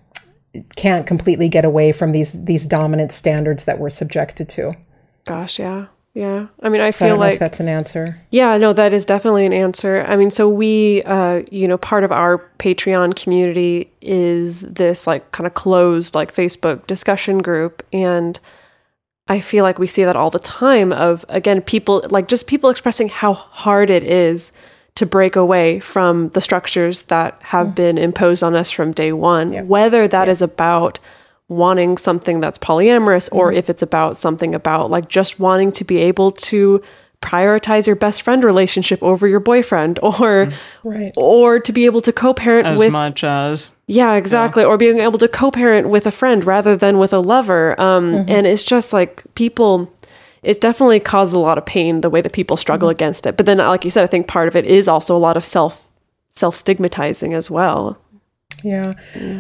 [0.77, 4.75] can't completely get away from these these dominant standards that we're subjected to.
[5.25, 5.87] Gosh, yeah.
[6.15, 6.49] Yeah.
[6.61, 8.19] I mean, I So I feel if like that's an answer.
[8.31, 10.05] Yeah, no, that is definitely an answer.
[10.09, 15.31] I mean, so we, uh, you know, part of our Patreon community is this like
[15.31, 17.87] kind of closed like Facebook discussion group.
[17.93, 18.41] And
[19.29, 22.71] I feel like we see that all the time of, again, people like just people
[22.71, 24.53] expressing how hard it is
[24.95, 29.69] to break away from the structures that have been imposed on us from day one,
[29.69, 30.99] whether that is about
[31.47, 33.59] wanting something that's polyamorous or mm-hmm.
[33.59, 36.83] if it's about something about like just wanting to be able to
[37.21, 40.49] prioritize your best friend relationship over your boyfriend or
[40.85, 41.13] Right.
[41.17, 45.19] or to be able to co-parent as with much as yeah exactly or being able
[45.19, 48.31] to co-parent with a friend rather than with a lover um Mm-hmm.
[48.31, 49.93] and it's just like people
[50.43, 52.97] it definitely causes a lot of pain the way that people struggle Mm-hmm.
[52.97, 55.19] against it but then like you said i think part of it is also a
[55.19, 55.89] lot of self
[56.31, 57.99] self stigmatizing as well
[58.65, 58.95] Yeah.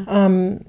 [0.08, 0.60] Um,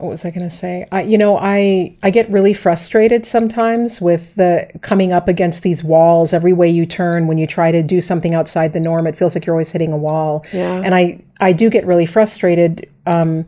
[0.00, 0.86] what was I going to say?
[0.90, 5.84] I, you know, I I get really frustrated sometimes with the coming up against these
[5.84, 6.32] walls.
[6.32, 9.34] Every way you turn, when you try to do something outside the norm, it feels
[9.34, 10.44] like you're always hitting a wall.
[10.52, 10.80] Yeah.
[10.84, 12.90] And I I do get really frustrated.
[13.06, 13.46] Um,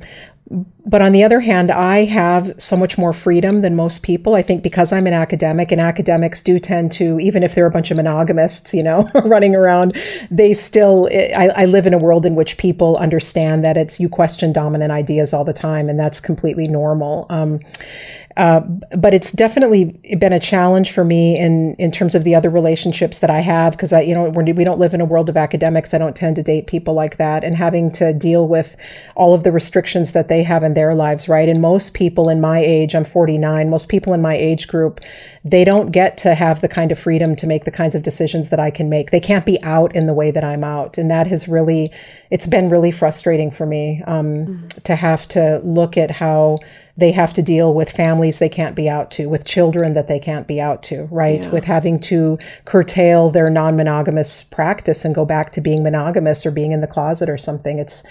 [0.51, 4.35] but on the other hand, I have so much more freedom than most people.
[4.35, 7.71] I think because I'm an academic, and academics do tend to, even if they're a
[7.71, 9.97] bunch of monogamists, you know, running around,
[10.31, 11.09] they still.
[11.13, 14.91] I, I live in a world in which people understand that it's you question dominant
[14.91, 17.27] ideas all the time, and that's completely normal.
[17.31, 17.61] Um,
[18.37, 18.61] uh,
[18.97, 23.19] but it's definitely been a challenge for me in in terms of the other relationships
[23.19, 25.37] that I have because I you know we're, we don't live in a world of
[25.37, 25.93] academics.
[25.93, 28.77] I don't tend to date people like that, and having to deal with
[29.17, 31.49] all of the restrictions that they have in their lives, right?
[31.49, 33.69] And most people in my age, I'm 49.
[33.69, 35.01] Most people in my age group,
[35.45, 38.51] they don't get to have the kind of freedom to make the kinds of decisions
[38.51, 39.11] that I can make.
[39.11, 41.91] They can't be out in the way that I'm out, and that has really
[42.31, 46.59] it's been really frustrating for me um, to have to look at how
[46.97, 50.19] they have to deal with families they can't be out to, with children that they
[50.19, 51.51] can't be out to, right?
[51.51, 56.51] With having to curtail their non monogamous practice and go back to being monogamous or
[56.51, 57.79] being in the closet or something.
[57.79, 58.05] It's,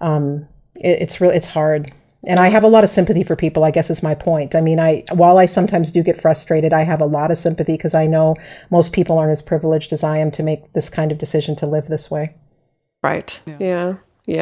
[0.00, 0.46] um,
[0.76, 1.92] it, it's really, it's hard.
[2.26, 4.54] And I have a lot of sympathy for people, I guess is my point.
[4.54, 7.74] I mean, I, while I sometimes do get frustrated, I have a lot of sympathy
[7.74, 8.36] because I know
[8.70, 11.66] most people aren't as privileged as I am to make this kind of decision to
[11.66, 12.34] live this way.
[13.02, 13.40] Right.
[13.46, 13.56] Yeah.
[13.60, 13.94] yeah.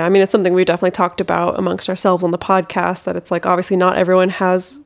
[0.05, 3.31] I mean, it's something we've definitely talked about amongst ourselves on the podcast that it's
[3.31, 4.81] like obviously not everyone has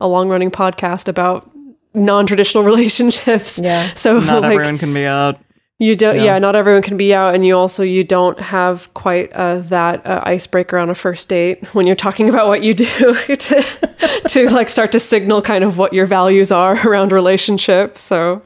[0.00, 1.48] a long running podcast about
[1.94, 3.60] non traditional relationships.
[3.62, 3.94] Yeah.
[3.94, 5.38] So not like everyone can be out.
[5.78, 6.38] you don't, yeah.
[6.40, 10.22] not everyone can be out, and you also you don't have quite uh, that uh,
[10.24, 13.88] icebreaker on a first date when you're talking about what you do to
[14.28, 18.02] to like start to signal kind of what your values are around relationships.
[18.02, 18.42] So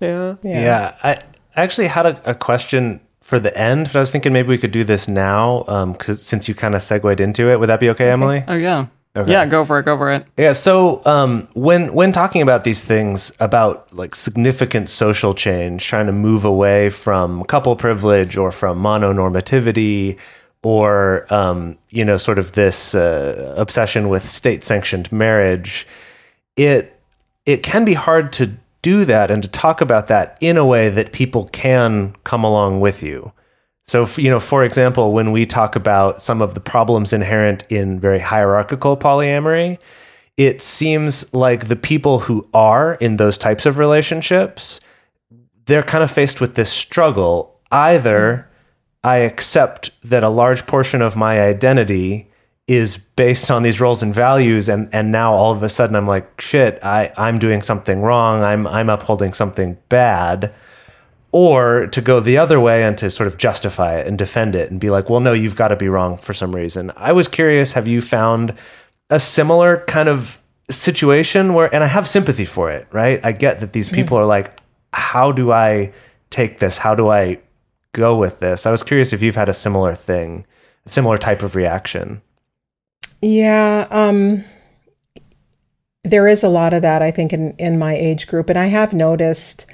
[0.00, 0.34] yeah.
[0.42, 0.96] Yeah.
[1.04, 1.22] I
[1.54, 4.72] actually had a, a question for the end, but I was thinking maybe we could
[4.72, 7.58] do this now, um, 'cause since you kind of segued into it.
[7.60, 8.44] Would that be okay, Emily?
[8.48, 8.86] Oh yeah.
[9.14, 9.30] Okay.
[9.30, 10.24] Yeah, go for it, go for it.
[10.38, 10.52] Yeah.
[10.54, 16.12] So um, when when talking about these things about like significant social change, trying to
[16.12, 20.16] move away from couple privilege or from mononormativity,
[20.62, 25.86] or um, you know, sort of this uh, obsession with state sanctioned marriage,
[26.56, 26.98] it
[27.44, 28.52] it can be hard to
[28.82, 32.80] do that and to talk about that in a way that people can come along
[32.80, 33.32] with you.
[33.84, 37.98] So, you know, for example, when we talk about some of the problems inherent in
[37.98, 39.80] very hierarchical polyamory,
[40.36, 44.80] it seems like the people who are in those types of relationships,
[45.66, 47.60] they're kind of faced with this struggle.
[47.70, 48.48] Either
[49.04, 52.31] I accept that a large portion of my identity
[52.68, 56.06] is based on these roles and values and and now all of a sudden I'm
[56.06, 60.54] like shit I I'm doing something wrong I'm I'm upholding something bad
[61.32, 64.70] or to go the other way and to sort of justify it and defend it
[64.70, 66.92] and be like, well, no, you've got to be wrong for some reason.
[66.94, 68.54] I was curious, have you found
[69.08, 73.18] a similar kind of situation where, and I have sympathy for it, right?
[73.24, 74.60] I get that these people are like,
[74.92, 75.92] how do I
[76.28, 76.78] take this?
[76.78, 77.38] How do I
[77.92, 78.66] go with this?
[78.66, 80.44] I was curious if you've had a similar thing,
[80.84, 82.20] a similar type of reaction.
[83.22, 84.44] Yeah, um,
[86.02, 88.50] there is a lot of that, I think, in, in my age group.
[88.50, 89.64] And I have noticed,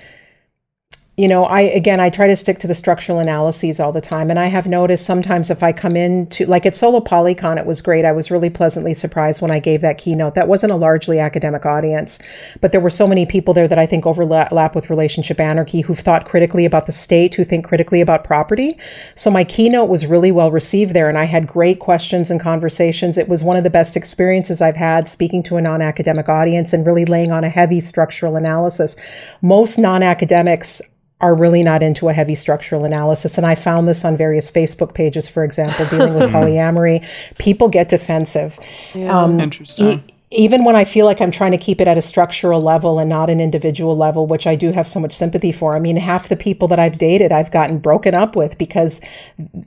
[1.18, 4.30] you know, I, again, I try to stick to the structural analyses all the time.
[4.30, 7.80] And I have noticed sometimes if I come into, like at Solo Polycon, it was
[7.80, 8.04] great.
[8.04, 10.36] I was really pleasantly surprised when I gave that keynote.
[10.36, 12.20] That wasn't a largely academic audience,
[12.60, 15.98] but there were so many people there that I think overlap with relationship anarchy who've
[15.98, 18.78] thought critically about the state, who think critically about property.
[19.16, 21.08] So my keynote was really well received there.
[21.08, 23.18] And I had great questions and conversations.
[23.18, 26.72] It was one of the best experiences I've had speaking to a non academic audience
[26.72, 28.94] and really laying on a heavy structural analysis.
[29.42, 30.80] Most non academics
[31.20, 33.36] are really not into a heavy structural analysis.
[33.36, 37.04] And I found this on various Facebook pages, for example, dealing with polyamory.
[37.38, 38.58] People get defensive.
[38.94, 39.86] Um, Interesting.
[39.98, 42.98] e- even when I feel like I'm trying to keep it at a structural level
[42.98, 45.74] and not an individual level, which I do have so much sympathy for.
[45.74, 49.00] I mean, half the people that I've dated, I've gotten broken up with because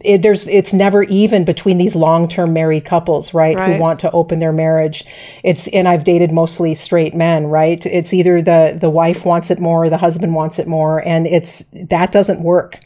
[0.02, 4.38] it, there's it's never even between these long-term married couples, right, Who want to open
[4.38, 5.04] their marriage.
[5.44, 7.84] It's and I've dated mostly straight men, right?
[7.84, 11.26] It's either the the wife wants it more, or the husband wants it more, and
[11.26, 12.80] it's that doesn't work.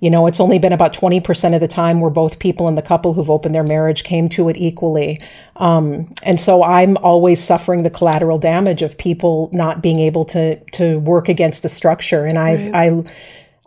[0.00, 2.82] You know, it's only been about 20% of the time where both people in the
[2.82, 5.20] couple who've opened their marriage came to it equally.
[5.56, 10.56] Um, and so I'm always suffering the collateral damage of people not being able to
[10.72, 12.24] to work against the structure.
[12.24, 13.04] And I've I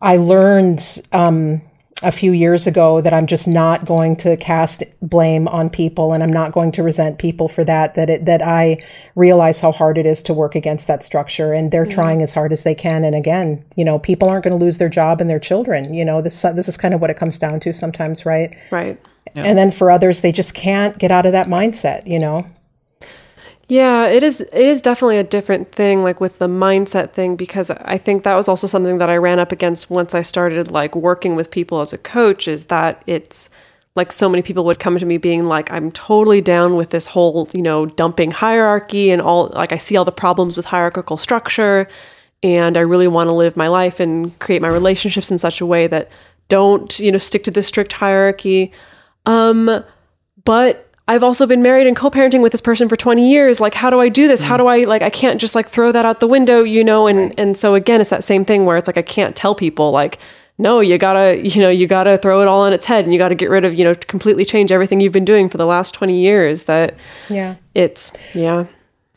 [0.02, 1.62] I learned um,
[2.04, 6.22] a few years ago that I'm just not going to cast blame on people, and
[6.22, 7.96] I'm not going to resent people for that.
[7.96, 8.84] That it that I
[9.16, 11.92] realize how hard it is to work against that structure, and they're mm-hmm.
[11.92, 13.04] trying as hard as they can.
[13.04, 15.94] And again, you know, people aren't going to lose their job and their children.
[15.94, 18.56] You know, this this is kind of what it comes down to sometimes, right?
[18.72, 19.00] Right.
[19.36, 22.06] And then for others, they just can't get out of that mindset.
[22.06, 22.48] You know.
[23.74, 27.72] Yeah, it is it is definitely a different thing like with the mindset thing because
[27.72, 30.96] I think that was also something that I ran up against once I started like
[30.96, 33.50] working with people as a coach is that it's
[33.96, 37.08] like so many people would come to me being like I'm totally down with this
[37.08, 41.18] whole, you know, dumping hierarchy and all like I see all the problems with hierarchical
[41.18, 41.88] structure
[42.44, 45.66] and I really want to live my life and create my relationships in such a
[45.66, 46.12] way that
[46.50, 48.72] don't, you know, stick to this strict hierarchy.
[49.26, 49.84] Um
[50.46, 53.60] but I've also been married and co-parenting with this person for 20 years.
[53.60, 54.44] Like, how do I do this?
[54.44, 55.02] How do I like?
[55.02, 57.08] I can't just like throw that out the window, you know.
[57.08, 59.92] And and so again, it's that same thing where it's like I can't tell people
[59.92, 60.18] like,
[60.58, 63.20] no, you gotta, you know, you gotta throw it all on its head, and you
[63.20, 65.94] gotta get rid of, you know, completely change everything you've been doing for the last
[65.94, 66.64] 20 years.
[66.64, 66.96] That
[67.30, 67.56] Yeah.
[67.74, 68.68] it's yeah,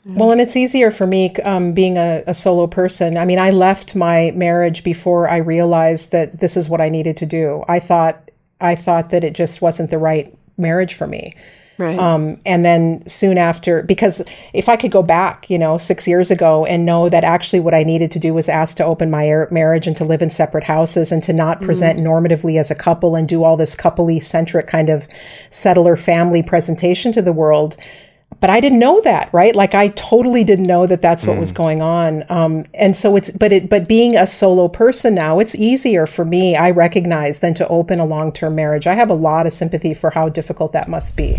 [0.04, 3.16] Well, and it's easier for me um, being a, a solo person.
[3.16, 7.16] I mean, I left my marriage before I realized that this is what I needed
[7.18, 7.62] to do.
[7.68, 8.28] I thought
[8.60, 11.36] I thought that it just wasn't the right marriage for me.
[11.78, 11.98] Right.
[11.98, 16.30] Um, and then soon after, because if I could go back, you know, six years
[16.30, 19.28] ago and know that actually what I needed to do was ask to open my
[19.28, 22.74] ar- marriage and to live in separate houses and to not present normatively as a
[22.74, 25.06] couple and do all this coupley centric kind of
[25.50, 27.76] settler family presentation to the world.
[28.40, 29.54] But I didn't know that, right?
[29.54, 32.24] Like I totally didn't know that that's what was going on.
[32.28, 36.24] Um, and so it's, but it, but being a solo person now, it's easier for
[36.24, 38.86] me, I recognize, than to open a long term marriage.
[38.86, 41.38] I have a lot of sympathy for how difficult that must be.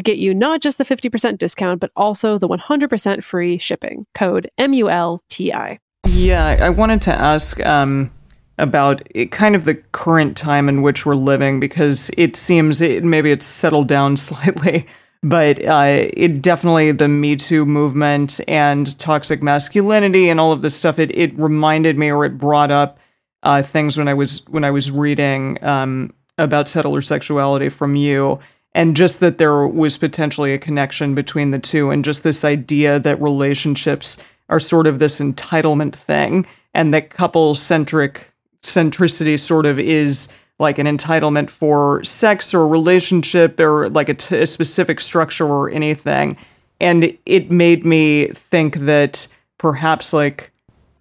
[0.00, 4.06] to get you not just the 50% discount, but also the 100% free shipping.
[4.14, 5.78] Code M U L T I.
[6.06, 8.10] Yeah, I wanted to ask um,
[8.58, 13.04] about it, kind of the current time in which we're living because it seems it,
[13.04, 14.86] maybe it's settled down slightly,
[15.22, 20.74] but uh, it definitely the Me Too movement and toxic masculinity and all of this
[20.74, 20.98] stuff.
[20.98, 22.98] It it reminded me or it brought up
[23.42, 28.40] uh, things when I was when I was reading um, about settler sexuality from you.
[28.72, 33.00] And just that there was potentially a connection between the two, and just this idea
[33.00, 34.16] that relationships
[34.48, 40.78] are sort of this entitlement thing, and that couple centric centricity sort of is like
[40.78, 46.36] an entitlement for sex or relationship or like a, t- a specific structure or anything.
[46.78, 49.26] And it made me think that
[49.58, 50.52] perhaps like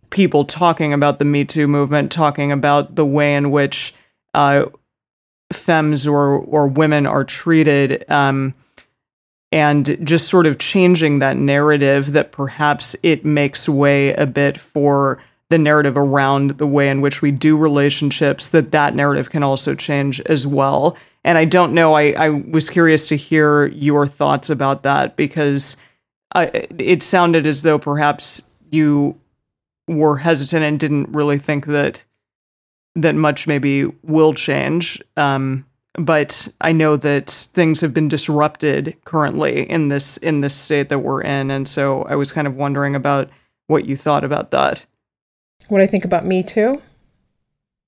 [0.09, 3.93] people talking about the Me Too movement, talking about the way in which
[4.33, 4.65] uh,
[5.51, 8.53] femmes or or women are treated, um,
[9.51, 15.19] and just sort of changing that narrative that perhaps it makes way a bit for
[15.49, 19.73] the narrative around the way in which we do relationships that that narrative can also
[19.73, 20.95] change as well.
[21.23, 25.75] And i don't know i, I was curious to hear your thoughts about that because
[26.33, 29.19] uh, it sounded as though perhaps you
[29.87, 32.03] were hesitant and didn't really think that
[33.01, 35.01] that much maybe will change.
[35.17, 35.65] Um,
[35.97, 40.99] but i know that things have been disrupted currently in this in this state that
[40.99, 41.49] we're in.
[41.51, 43.29] And so i was kind of wondering about
[43.67, 44.85] what you thought about that.
[45.67, 46.81] What I think about Me Too?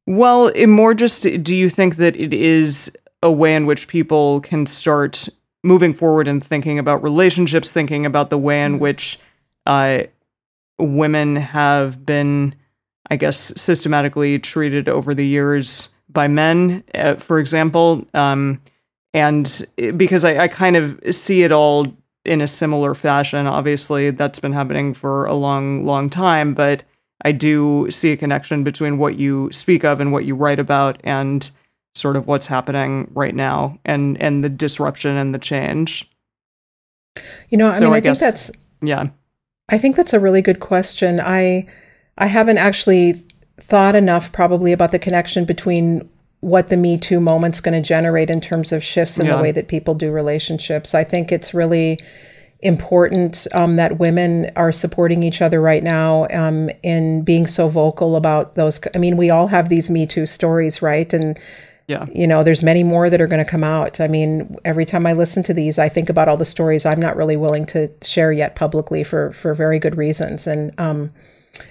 [0.07, 4.65] Well, more just do you think that it is a way in which people can
[4.65, 5.27] start
[5.63, 9.19] moving forward and thinking about relationships, thinking about the way in which
[9.65, 10.03] uh,
[10.79, 12.55] women have been,
[13.11, 18.07] I guess, systematically treated over the years by men, uh, for example.
[18.13, 18.61] Um,
[19.13, 19.61] and
[19.97, 21.87] because I, I kind of see it all
[22.23, 23.47] in a similar fashion.
[23.47, 26.83] Obviously, that's been happening for a long, long time, but
[27.23, 30.99] I do see a connection between what you speak of and what you write about
[31.03, 31.49] and
[31.93, 36.09] sort of what's happening right now and and the disruption and the change.
[37.49, 38.51] You know, I So mean, I I, think that's
[38.81, 39.09] Yeah.
[39.69, 41.19] I think that's a really good question.
[41.19, 41.67] I
[42.17, 43.23] I haven't actually
[43.59, 46.09] thought enough probably about the connection between
[46.41, 49.35] what the Me Too moment's going to generate in terms of shifts in Yeah.
[49.37, 50.95] the way that people do relationships.
[50.95, 51.99] I think it's really
[52.61, 58.15] important um, that women are supporting each other right now um, in being so vocal
[58.15, 58.79] about those.
[58.93, 61.11] I mean, we all have these Me Too stories, right?
[61.13, 61.37] And
[61.87, 62.05] Yeah.
[62.13, 65.05] you know there's many more that are going to come out i mean every time
[65.05, 67.89] i listen to these i think about all the stories i'm not really willing to
[68.01, 71.11] share yet publicly for for very good reasons and um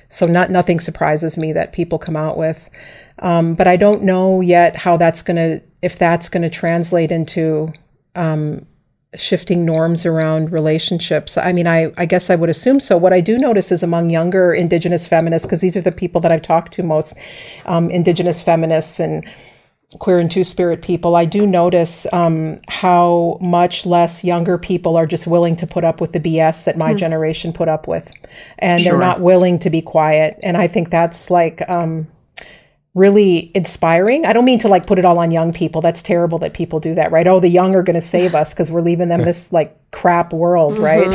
[0.08, 2.70] so not nothing surprises me that people come out with.
[3.18, 7.12] Um but i don't know yet how that's going to if that's going to translate
[7.12, 7.72] into
[8.14, 8.66] um
[9.16, 11.36] shifting norms around relationships.
[11.36, 12.96] I mean i i guess i would assume so.
[12.96, 16.32] What i do notice is among younger indigenous feminists because these are the people that
[16.32, 17.18] i've talked to most
[17.66, 19.24] um, indigenous feminists and
[19.98, 25.06] queer and two spirit people, I do notice um, how much less younger people are
[25.06, 28.12] just willing to put up with the BS that my generation put up with.
[28.58, 28.92] And Sure.
[28.92, 30.38] they're not willing to be quiet.
[30.42, 32.06] And I think that's like um,
[32.94, 34.26] really inspiring.
[34.26, 35.80] I don't mean to like put it all on young people.
[35.80, 37.26] That's terrible that people do that, right?
[37.26, 40.32] Oh, the young are going to save us because we're leaving them this like crap
[40.32, 41.12] world, right?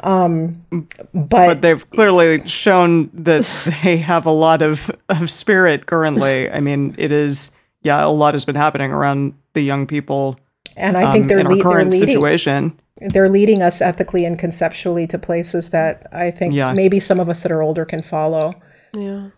[0.00, 0.64] um,
[1.12, 3.44] But they've clearly shown that
[3.82, 6.50] they have a lot of, of spirit currently.
[6.50, 7.50] I mean, it is,
[7.84, 10.38] yeah, a lot has been happening around the young people
[10.76, 12.08] and I think um, they're, in our lead, they're current leading.
[12.08, 12.80] situation.
[13.00, 16.72] they're leading us ethically and conceptually to places that I think Yeah.
[16.72, 18.54] maybe some of us that are older can follow.
[18.92, 19.28] Yeah.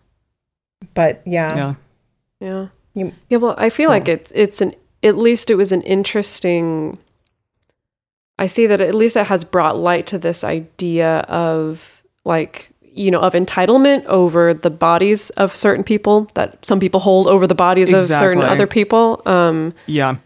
[0.95, 1.73] But yeah, Yeah.
[2.39, 2.67] Yeah.
[2.93, 4.73] You- yeah, well, I feel like it's it's an
[5.03, 6.97] at least it was an interesting
[8.39, 13.11] I see that at least it has brought light to this idea of like you
[13.11, 17.55] know of entitlement over the bodies of certain people that some people hold over the
[17.55, 19.21] bodies of certain other people.
[19.25, 20.17] Um Yeah.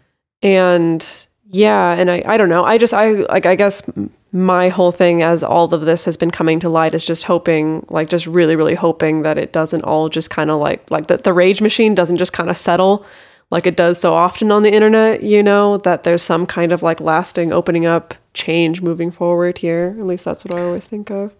[0.42, 2.64] and yeah and I I don't know.
[2.64, 3.88] I just I like I guess
[4.32, 7.84] my whole thing as all of this has been coming to light is just hoping
[7.90, 11.24] like just really really hoping that it doesn't all just kind of like like that
[11.24, 13.04] the rage machine doesn't just kind of settle
[13.50, 16.82] like it does so often on the internet you know that there's some kind of
[16.82, 19.94] like lasting opening up change moving forward here.
[19.98, 21.34] At least that's what I always think of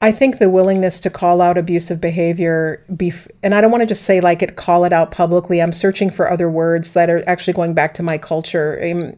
[0.00, 3.86] I think the willingness to call out abusive behavior, bef- and I don't want to
[3.86, 5.62] just say like it, call it out publicly.
[5.62, 8.78] I'm searching for other words that are actually going back to my culture.
[8.82, 9.16] Um,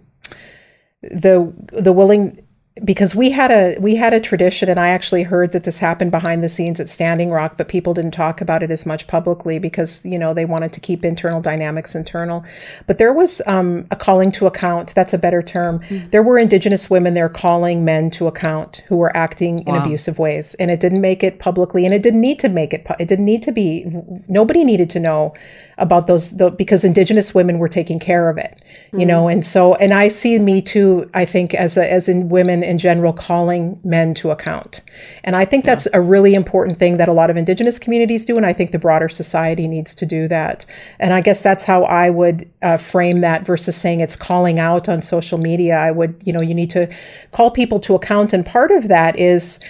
[1.03, 2.45] the the willing
[2.85, 6.11] because we had a we had a tradition and I actually heard that this happened
[6.11, 9.59] behind the scenes at Standing Rock but people didn't talk about it as much publicly
[9.59, 12.45] because you know they wanted to keep internal dynamics internal.
[12.87, 14.95] But there was um, a calling to account.
[14.95, 15.81] That's a better term.
[16.11, 20.55] There were indigenous women there calling men to account who were acting in abusive ways.
[20.55, 23.09] And it didn't make it publicly and it didn't need to make it pu- it
[23.09, 23.85] didn't need to be
[24.29, 25.35] nobody needed to know
[25.79, 28.61] about those the, because indigenous women were taking care of it
[28.93, 29.29] you know?
[29.29, 32.79] And so and i see me too i think as a, as in women in
[32.79, 34.83] general calling men to account.
[35.25, 38.37] And i think that's a really important thing that a lot of indigenous communities do
[38.37, 40.67] and i think the broader society needs to do that.
[41.01, 44.89] And i guess that's how i would uh, frame that versus saying it's calling out
[44.89, 45.77] on social media.
[45.77, 46.93] I would you know you need to
[47.33, 49.61] call people to account and part of that is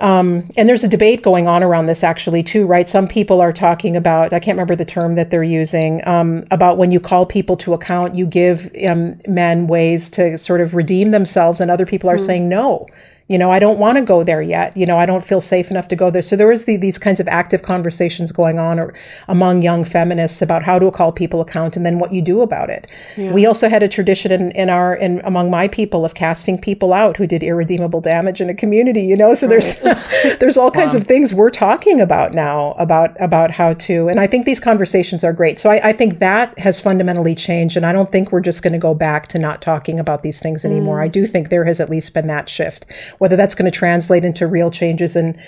[0.00, 2.88] and there's a debate going on around this actually too right?
[2.88, 6.78] Some people are talking about i can't remember the term that they're using um, about
[6.78, 11.10] when you call people to account you give um, men ways to sort of redeem
[11.10, 12.86] themselves and other people are saying no
[13.30, 14.76] you know i don't want to go there yet.
[14.76, 16.20] You know i don't feel safe enough to go there.
[16.20, 18.92] So there is the, these kinds of active conversations going on or,
[19.28, 22.68] among young feminists about how to call people account and then what you do about
[22.70, 22.88] it.
[23.16, 26.92] We also had a tradition in, in our in among my people of casting people
[26.92, 29.32] out who did irredeemable damage in a community you know?
[29.34, 29.80] So there's
[30.40, 34.26] there's all kinds of things we're talking about now about about how to and i
[34.26, 35.60] think these conversations are great.
[35.60, 38.72] So i, I think that has fundamentally changed and i don't think we're just going
[38.72, 40.98] to go back to not talking about these things anymore.
[40.98, 41.04] Mm.
[41.04, 42.86] I do think there has at least been that shift
[43.20, 45.40] whether that's going to translate into real changes in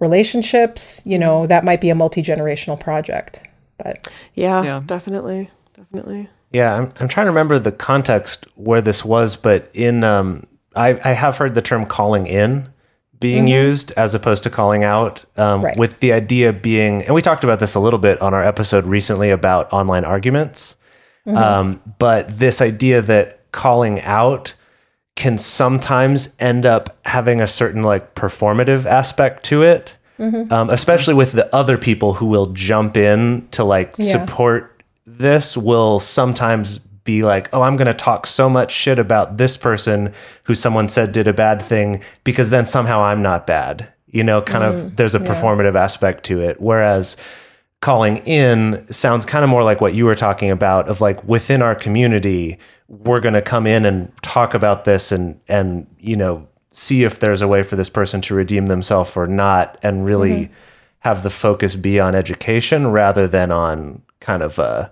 [0.00, 3.42] relationships you know that might be a multi-generational project
[3.78, 4.82] but Yeah, Yeah.
[4.86, 5.50] definitely.
[5.76, 6.28] Definitely.
[6.52, 11.00] Yeah, I'm, I'm trying to remember the context where this was, but in um, I,
[11.02, 12.68] I have heard the term calling in
[13.18, 15.76] being used as opposed to calling out, um, Right.
[15.76, 18.86] with the idea being, and we talked about this a little bit on our episode
[18.86, 20.76] recently about online arguments.
[21.26, 24.54] Um, but this idea that calling out
[25.16, 31.32] can sometimes end up having a certain like performative aspect to it, um, especially with
[31.32, 34.12] the other people who will jump in to like Yeah.
[34.12, 34.70] support
[35.06, 39.56] this will sometimes be like, oh, I'm going to talk so much shit about this
[39.56, 40.12] person
[40.44, 43.88] who someone said did a bad thing because then somehow I'm not bad.
[44.06, 46.60] You know, kind of there's a performative aspect to it.
[46.60, 47.16] Whereas
[47.84, 51.60] calling in sounds kind of more like what you were talking about of like within
[51.60, 52.58] our community,
[52.88, 57.18] we're going to come in and talk about this and, and, you know, see if
[57.18, 60.54] there's a way for this person to redeem themselves or not and really mm-hmm.
[61.00, 64.90] have the focus be on education rather than on kind of a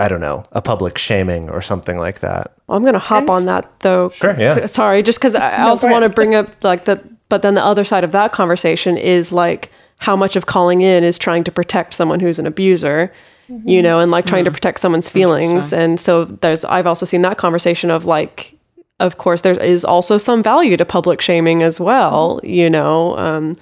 [0.00, 2.56] I don't know, a public shaming or something like that.
[2.66, 4.08] Well, I'm going to hop I'm on s- that though.
[4.08, 4.64] Sure, yeah.
[4.80, 7.62] Sorry, just because I I also want to bring up like the, but then the
[7.62, 9.70] other side of that conversation is like
[10.00, 13.12] how much of calling in is trying to protect someone who's an abuser,
[13.48, 13.82] you mm-hmm.
[13.82, 15.72] know, and like trying to protect someone's feelings.
[15.72, 18.56] And so there's, I've also seen that conversation of like,
[18.98, 22.46] of course, there is also some value to public shaming as well, mm-hmm.
[22.48, 23.16] you know.
[23.18, 23.56] Um,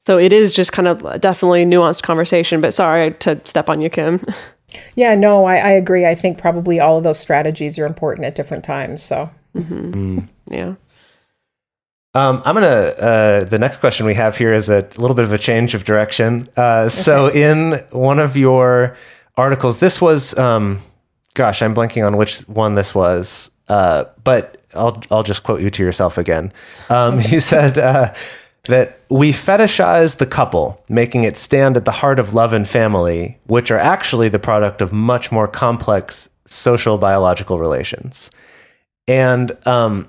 [0.00, 2.60] so it is just kind of definitely nuanced conversation.
[2.60, 4.22] But sorry to step on you, Kim.
[4.96, 8.34] yeah no I, I agree i think probably all of those strategies are important at
[8.34, 9.92] different times so mm-hmm.
[9.92, 10.28] mm.
[10.50, 10.74] yeah.
[12.14, 12.66] Um, I'm gonna.
[12.66, 15.84] Uh, the next question we have here is a little bit of a change of
[15.84, 16.48] direction.
[16.56, 18.96] Uh, so, in one of your
[19.36, 20.80] articles, this was, um,
[21.34, 25.70] gosh, I'm blanking on which one this was, uh, but I'll I'll just quote you
[25.70, 26.52] to yourself again.
[26.88, 28.14] Um, You said uh,
[28.64, 33.38] that we fetishize the couple, making it stand at the heart of love and family,
[33.46, 38.30] which are actually the product of much more complex social biological relations.
[39.06, 40.08] And um,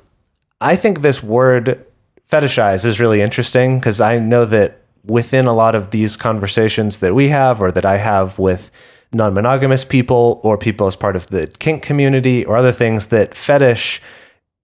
[0.62, 1.86] I think this word
[2.30, 7.16] fetishize is really interesting because I know that within a lot of these conversations that
[7.16, 8.72] we have or that I have with
[9.12, 13.34] non monogamous people or people as part of the kink community or other things, that
[13.34, 14.02] fetish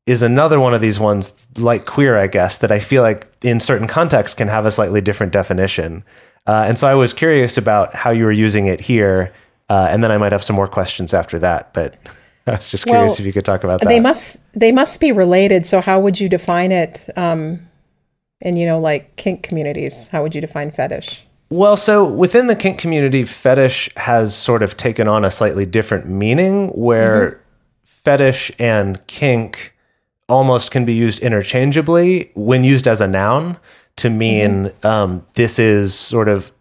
[0.06, 3.60] is another one of these ones, like queer, I guess, that I feel like in
[3.60, 6.04] certain contexts can have a slightly different definition.
[6.46, 9.34] Uh, and so I was curious about how you were using it here.
[9.68, 11.74] Uh, and then I might have some more questions after that.
[11.74, 11.98] But
[12.48, 13.90] I was just curious Well, if you could talk about that.
[13.90, 17.68] they must they must be related so how would you define it um
[18.42, 20.10] in you know like kink communities?
[20.10, 21.26] How would you define fetish?
[21.50, 26.08] Well, so within the kink community, fetish has sort of taken on a slightly different
[26.08, 27.40] meaning where
[27.84, 29.76] fetish and kink
[30.28, 33.58] almost can be used interchangeably when used as a noun
[33.98, 36.52] to mean um, this is sort of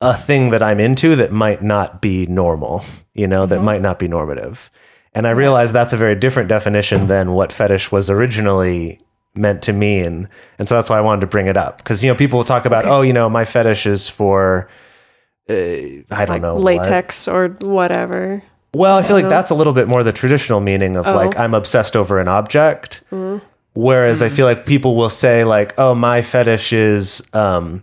[0.00, 2.84] a thing that I'm into that might not be normal,
[3.14, 4.70] you know, that might not be normative.
[5.14, 9.00] And I realize that's a very different definition than what fetish was originally
[9.34, 10.28] meant to mean.
[10.58, 11.78] And so that's why I wanted to bring it up.
[11.78, 14.68] Because, you know, people will talk about, oh, you know, my fetish is for,
[15.48, 16.54] uh, I don't like know.
[16.54, 16.64] what.
[16.64, 18.42] latex or whatever.
[18.74, 21.42] Well, I feel like that's a little bit more the traditional meaning of like Oh.
[21.42, 23.00] I'm obsessed over an object.
[23.74, 24.26] Whereas Mm.
[24.26, 27.82] I feel like people will say like, "Oh, my fetish is, um,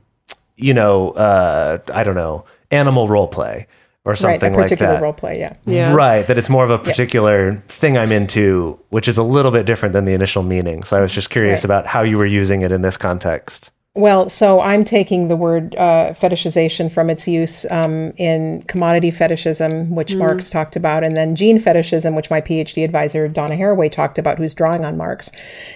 [0.58, 3.66] you know, uh, I don't know, animal role play
[4.06, 5.40] or right, a something like particular that." role play.
[5.40, 5.54] Yeah.
[5.66, 5.94] Yeah.
[5.94, 9.66] Right, that it's more of a particular thing I'm into, which is a little bit
[9.66, 10.84] different than the initial meaning.
[10.84, 11.66] So I was just curious Right.
[11.66, 13.72] about how you were using it in this context.
[13.98, 19.96] Well, so I'm taking the word uh, fetishization from its use um, in commodity fetishism,
[19.96, 24.18] which Marx talked about, and then gene fetishism, which my PhD advisor Donna Haraway talked
[24.18, 25.32] about, who's drawing on Marx.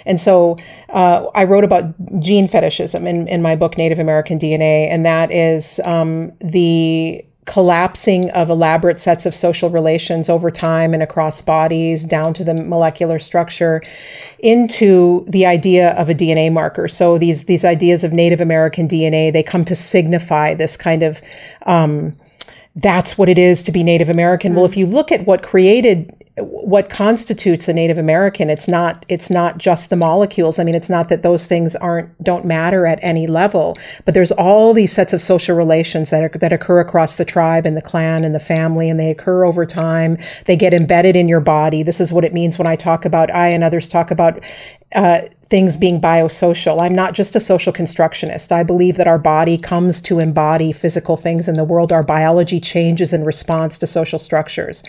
[0.05, 0.57] And so
[0.89, 5.31] uh, I wrote about gene fetishism in, in my book Native American DNA, and that
[5.31, 12.05] is um, the collapsing of elaborate sets of social relations over time and across bodies
[12.05, 13.81] down to the molecular structure
[14.37, 16.87] into the idea of a DNA marker.
[16.87, 21.21] So these these ideas of Native American DNA they come to signify this kind of
[21.65, 22.15] um,
[22.75, 24.53] that's what it is to be Native American.
[24.53, 29.29] Well, if you look at what created what constitutes a Native American, it's not it's
[29.29, 30.59] not just the molecules.
[30.59, 34.31] I mean, it's not that those things aren't don't matter at any level, but there's
[34.31, 37.81] all these sets of social relations that are, that occur across the tribe and the
[37.81, 40.17] clan and the family, and they occur over time.
[40.45, 41.83] They get embedded in your body.
[41.83, 44.43] This is what it means when I talk about I and others talk about
[44.95, 46.79] uh, things being biosocial.
[46.79, 48.51] I'm not just a social constructionist.
[48.51, 51.91] I believe that our body comes to embody physical things in the world.
[51.91, 54.83] Our biology changes in response to social structures.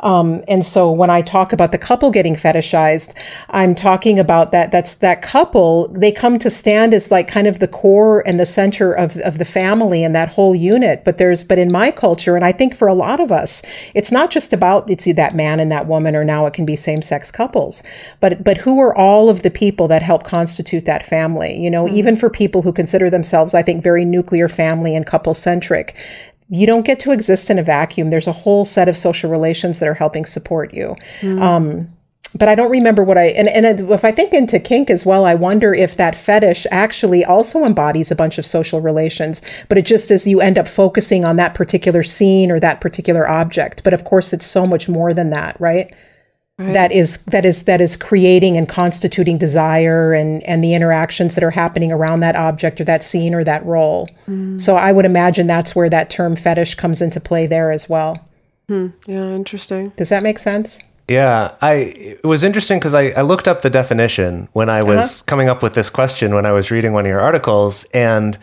[0.00, 3.16] Um, and so when I talk about the couple getting fetishized,
[3.48, 4.70] I'm talking about that.
[4.70, 5.88] That's that couple.
[5.88, 9.38] They come to stand as like kind of the core and the center of, of
[9.38, 11.04] the family and that whole unit.
[11.04, 13.62] But there's, but in my culture, and I think for a lot of us,
[13.94, 16.76] it's not just about it's that man and that woman, or now it can be
[16.76, 17.82] same sex couples.
[18.20, 21.56] But but who are all of the people that help constitute that family?
[21.56, 25.34] You know, even for people who consider themselves, I think, very nuclear family and couple
[25.34, 25.96] centric
[26.50, 28.08] you don't get to exist in a vacuum.
[28.08, 30.94] There's a whole set of social relations that are helping support you.
[31.40, 31.94] Um,
[32.36, 35.24] but I don't remember what I and, and if I think into kink as well,
[35.24, 39.86] I wonder if that fetish actually also embodies a bunch of social relations, but it
[39.86, 43.84] just is you end up focusing on that particular scene or that particular object.
[43.84, 45.94] But of course, it's so much more than that, right?
[46.56, 51.42] That is that is that is creating and constituting desire and and the interactions that
[51.42, 54.08] are happening around that object or that scene or that role.
[54.28, 54.60] Mm.
[54.60, 58.24] So I would imagine that's where that term fetish comes into play there as well.
[58.68, 58.88] Hmm.
[59.06, 59.92] Yeah, interesting.
[59.96, 60.78] Does that make sense?
[61.08, 65.20] Yeah, I it was interesting because I, I looked up the definition when I was
[65.20, 65.24] uh-huh.
[65.26, 68.38] coming up with this question when I was reading one of your articles, and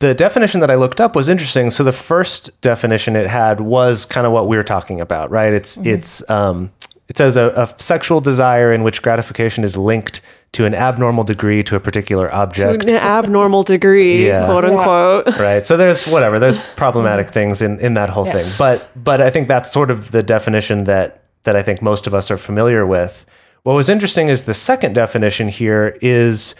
[0.00, 1.70] the definition that I looked up was interesting.
[1.70, 5.52] So the first definition it had was kind of what we are talking about, right?
[5.52, 5.88] It's mm-hmm.
[5.88, 6.70] it's um,
[7.10, 10.20] it says a, a sexual desire in which gratification is linked
[10.52, 12.86] to an abnormal degree to a particular object.
[12.86, 14.46] To an abnormal degree, Yeah.
[14.46, 15.26] quote unquote.
[15.40, 15.66] right.
[15.66, 17.32] So there's whatever there's problematic mm.
[17.32, 18.46] things in in that whole thing.
[18.56, 22.14] But but i think that's sort of the definition that that i think most of
[22.14, 23.26] us are familiar with.
[23.64, 26.54] What was interesting is the second definition here is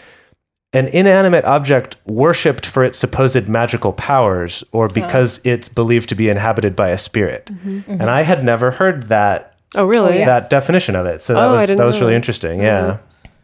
[0.73, 6.29] an inanimate object worshipped for its supposed magical powers or because it's believed to be
[6.29, 7.45] inhabited by a spirit.
[7.45, 8.01] Mm-hmm.
[8.01, 10.21] And i had never heard that Oh, really?
[10.21, 12.15] Oh, that definition of it so that Oh, was that was know really that.
[12.17, 12.97] interesting yeah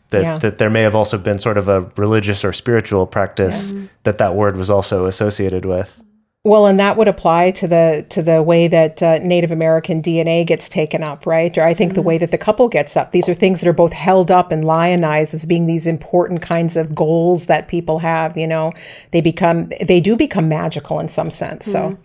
[0.10, 0.38] that, Yeah.
[0.40, 3.74] that there may have also been sort of a religious or spiritual practice
[4.04, 6.02] that that word was also associated with.
[6.46, 10.46] Well, and that would apply to the to the way that uh, Native American DNA
[10.46, 11.58] gets taken up, right?
[11.58, 13.12] Or I think the way that the couple gets up.
[13.12, 16.78] These are things that are both held up and lionized as being these important kinds
[16.78, 18.38] of goals that people have.
[18.38, 18.72] You know,
[19.12, 21.66] they become they do become magical in some sense.
[21.66, 21.98] So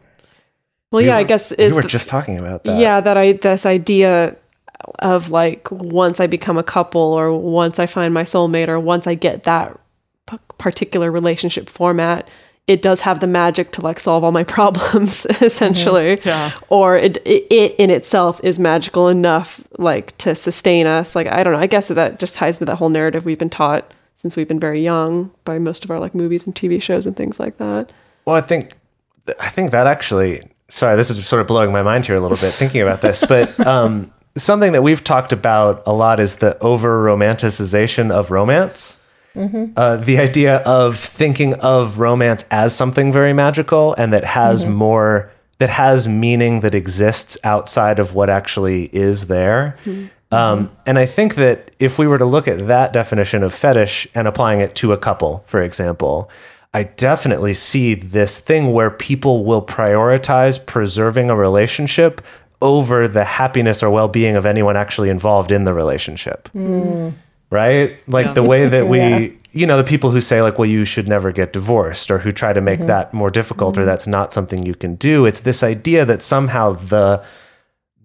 [0.93, 2.79] Well, yeah, I guess we were just talking about that.
[2.79, 4.37] yeah that I this idea
[4.99, 9.07] of like once I become a couple or once I find my soulmate or once
[9.07, 9.79] I get that
[10.27, 12.29] p- particular relationship format,
[12.67, 15.45] it does have the magic to like solve all my problems mm-hmm.
[15.45, 16.21] essentially.
[16.25, 16.53] Yeah.
[16.69, 21.17] Or it, it it in itself is magical enough like to sustain us.
[21.17, 21.61] Like I don't know.
[21.61, 24.61] I guess that just ties to that whole narrative we've been taught since we've been
[24.61, 27.93] very young by most of our like movies and TV shows and things like that.
[28.25, 28.75] Well, I think
[29.41, 30.43] I think that actually.
[30.75, 33.23] Sorry, this is sort of blowing my mind here a little bit thinking about this,
[33.27, 38.99] but um, something that we've talked about a lot is the over romanticization of romance.
[39.77, 45.31] Uh, the idea of thinking of romance as something very magical and that has more
[45.59, 49.77] that has meaning that exists outside of what actually is there.
[50.31, 54.09] Um, and I think that if we were to look at that definition of fetish
[54.15, 56.31] and applying it to a couple, for example,
[56.75, 62.23] I definitely see this thing where people will prioritize preserving a relationship
[62.63, 66.49] over the happiness or well being of anyone actually involved in the relationship.
[66.55, 67.15] Mm.
[67.51, 67.99] Right?
[68.09, 68.33] Like Yeah.
[68.33, 69.29] the way that we, Yeah.
[69.53, 72.33] you know, the people who say, like, well, you should never get divorced or who
[72.33, 72.89] try to make mm-hmm.
[72.89, 73.89] that more difficult or mm-hmm.
[73.89, 75.27] that's not something you can do.
[75.27, 77.23] It's this idea that somehow the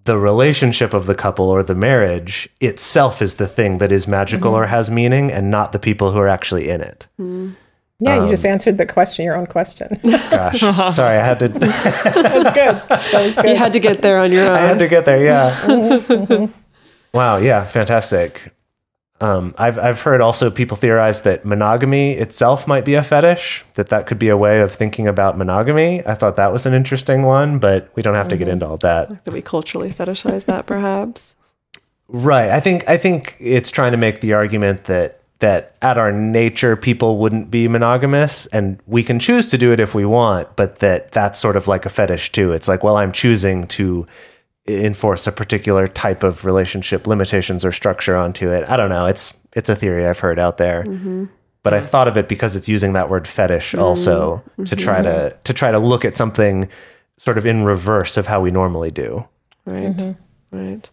[0.03, 4.51] the relationship of the couple or the marriage itself is the thing that is magical
[4.51, 4.63] mm-hmm.
[4.63, 7.07] or has meaning and not the people who are actually in it.
[7.19, 7.55] Mm.
[7.99, 9.99] Yeah, you just Um, answered the question, your own question.
[10.03, 10.59] Gosh,
[10.93, 12.81] sorry, I had to that was good.
[12.89, 13.49] That was good.
[13.49, 14.51] You had to get there on your own.
[14.55, 16.47] I had to get there, yeah.
[17.13, 18.53] wow, yeah, fantastic.
[19.19, 23.65] Um, I've I've heard also people theorize that monogamy itself might be a fetish.
[23.73, 26.05] That that could be a way of thinking about monogamy.
[26.05, 28.77] I thought that was an interesting one, but we don't have to get into all
[28.77, 29.23] that.
[29.25, 31.35] That we culturally fetishize that, perhaps.
[32.07, 32.51] Right.
[32.51, 36.75] I think I think it's trying to make the argument that that at our nature
[36.75, 40.79] people wouldn't be monogamous and we can choose to do it if we want, but
[40.79, 42.51] that that's sort of like a fetish too.
[42.51, 44.07] It's like, well, I'm choosing to
[44.67, 48.67] enforce a particular type of relationship limitations or structure onto it.
[48.69, 49.05] I don't know.
[49.05, 50.83] It's it's a theory I've heard out there.
[50.83, 51.25] Mm-hmm.
[51.63, 53.81] But I thought of it because it's using that word fetish mm-hmm.
[53.81, 54.75] also to mm-hmm.
[54.75, 56.69] try to to try to look at something
[57.17, 59.27] sort of in reverse of how we normally do.
[59.65, 60.15] Right.
[60.51, 60.89] Right.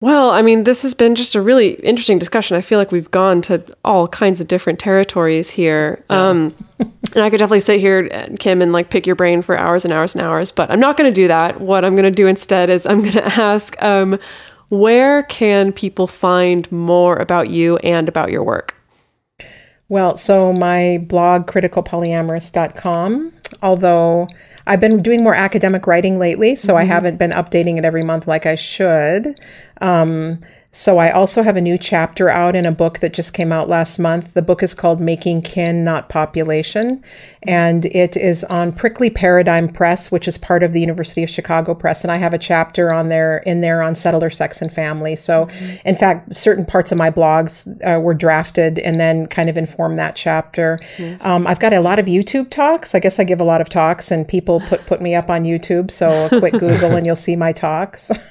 [0.00, 2.56] Well, I mean, this has been just a really interesting discussion.
[2.56, 6.04] I feel like we've gone to all kinds of different territories here.
[6.10, 9.56] Um, and I could definitely sit here, uh, Kim, and like pick your brain for
[9.58, 11.62] hours and hours and hours, but I'm not going to do that.
[11.62, 14.18] What I'm going to do instead is I'm going to ask, um,
[14.68, 18.74] where can people find more about you and about your work?
[19.88, 23.32] Well, so my blog, criticalpolyamorist.com,
[23.62, 24.28] although
[24.66, 28.26] I've been doing more academic writing lately, so I haven't been updating it every month
[28.26, 29.38] like I should.
[29.80, 30.40] Um,
[30.76, 33.66] so I also have a new chapter out in a book that just came out
[33.66, 34.34] last month.
[34.34, 37.02] The book is called Making Kin, Not Population,
[37.44, 41.74] and it is on Prickly Paradigm Press, which is part of the University of Chicago
[41.74, 42.02] Press.
[42.02, 45.16] And I have a chapter on there in there on settler sex and family.
[45.16, 45.48] So,
[45.86, 49.96] in fact, certain parts of my blogs uh, were drafted and then kind of inform
[49.96, 50.78] that chapter.
[51.22, 52.94] Um, I've got a lot of YouTube talks.
[52.94, 55.44] I guess I give a lot of talks, and people put put me up on
[55.44, 55.90] YouTube.
[55.90, 58.10] So a quick Google, and you'll see my talks.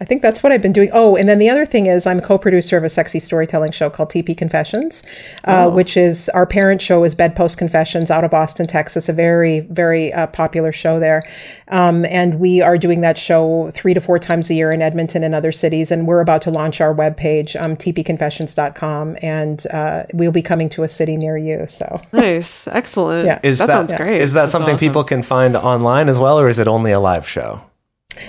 [0.00, 0.90] I think that's what I've been doing.
[0.92, 3.90] Oh, and then the other thing is I'm a co-producer of a sexy storytelling show
[3.90, 5.02] called Tipi Confessions,
[5.44, 9.60] uh, which is our parent show is Bedpost Confessions out of Austin, Texas, a very,
[9.60, 11.22] very uh, popular show there.
[11.68, 15.22] Um, and we are doing that show three to four times a year in Edmonton
[15.22, 15.90] and other cities.
[15.90, 20.82] And we're about to launch our webpage, um, tipiconfessions.com, and uh, we'll be coming to
[20.82, 21.66] a city near you.
[21.66, 22.66] So Nice.
[22.68, 23.26] Excellent.
[23.26, 23.40] Yeah.
[23.42, 24.20] Is that, that, sounds great.
[24.20, 24.88] Is that something awesome.
[24.88, 27.62] people can find online as well, or is it only a live show?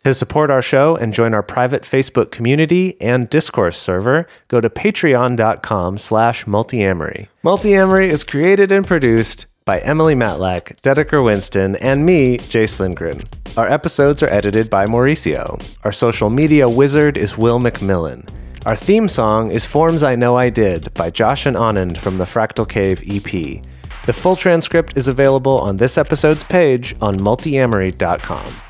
[0.06, 4.70] To support our show and join our private Facebook community and Discord server, go to
[4.70, 7.26] patreon.com slash multiamory.
[7.42, 13.24] Multiamory is created and produced by Emily Matlack, Dedeker Winston, and me, Jase Lindgren.
[13.56, 15.60] Our episodes are edited by Mauricio.
[15.82, 18.30] Our social media wizard is Will McMillan.
[18.64, 22.22] Our theme song is Forms I Know I Did by Josh and Anand from the
[22.26, 23.60] Fractal Cave EP.
[24.04, 28.65] The full transcript is available on this episode's page on multiamory.com.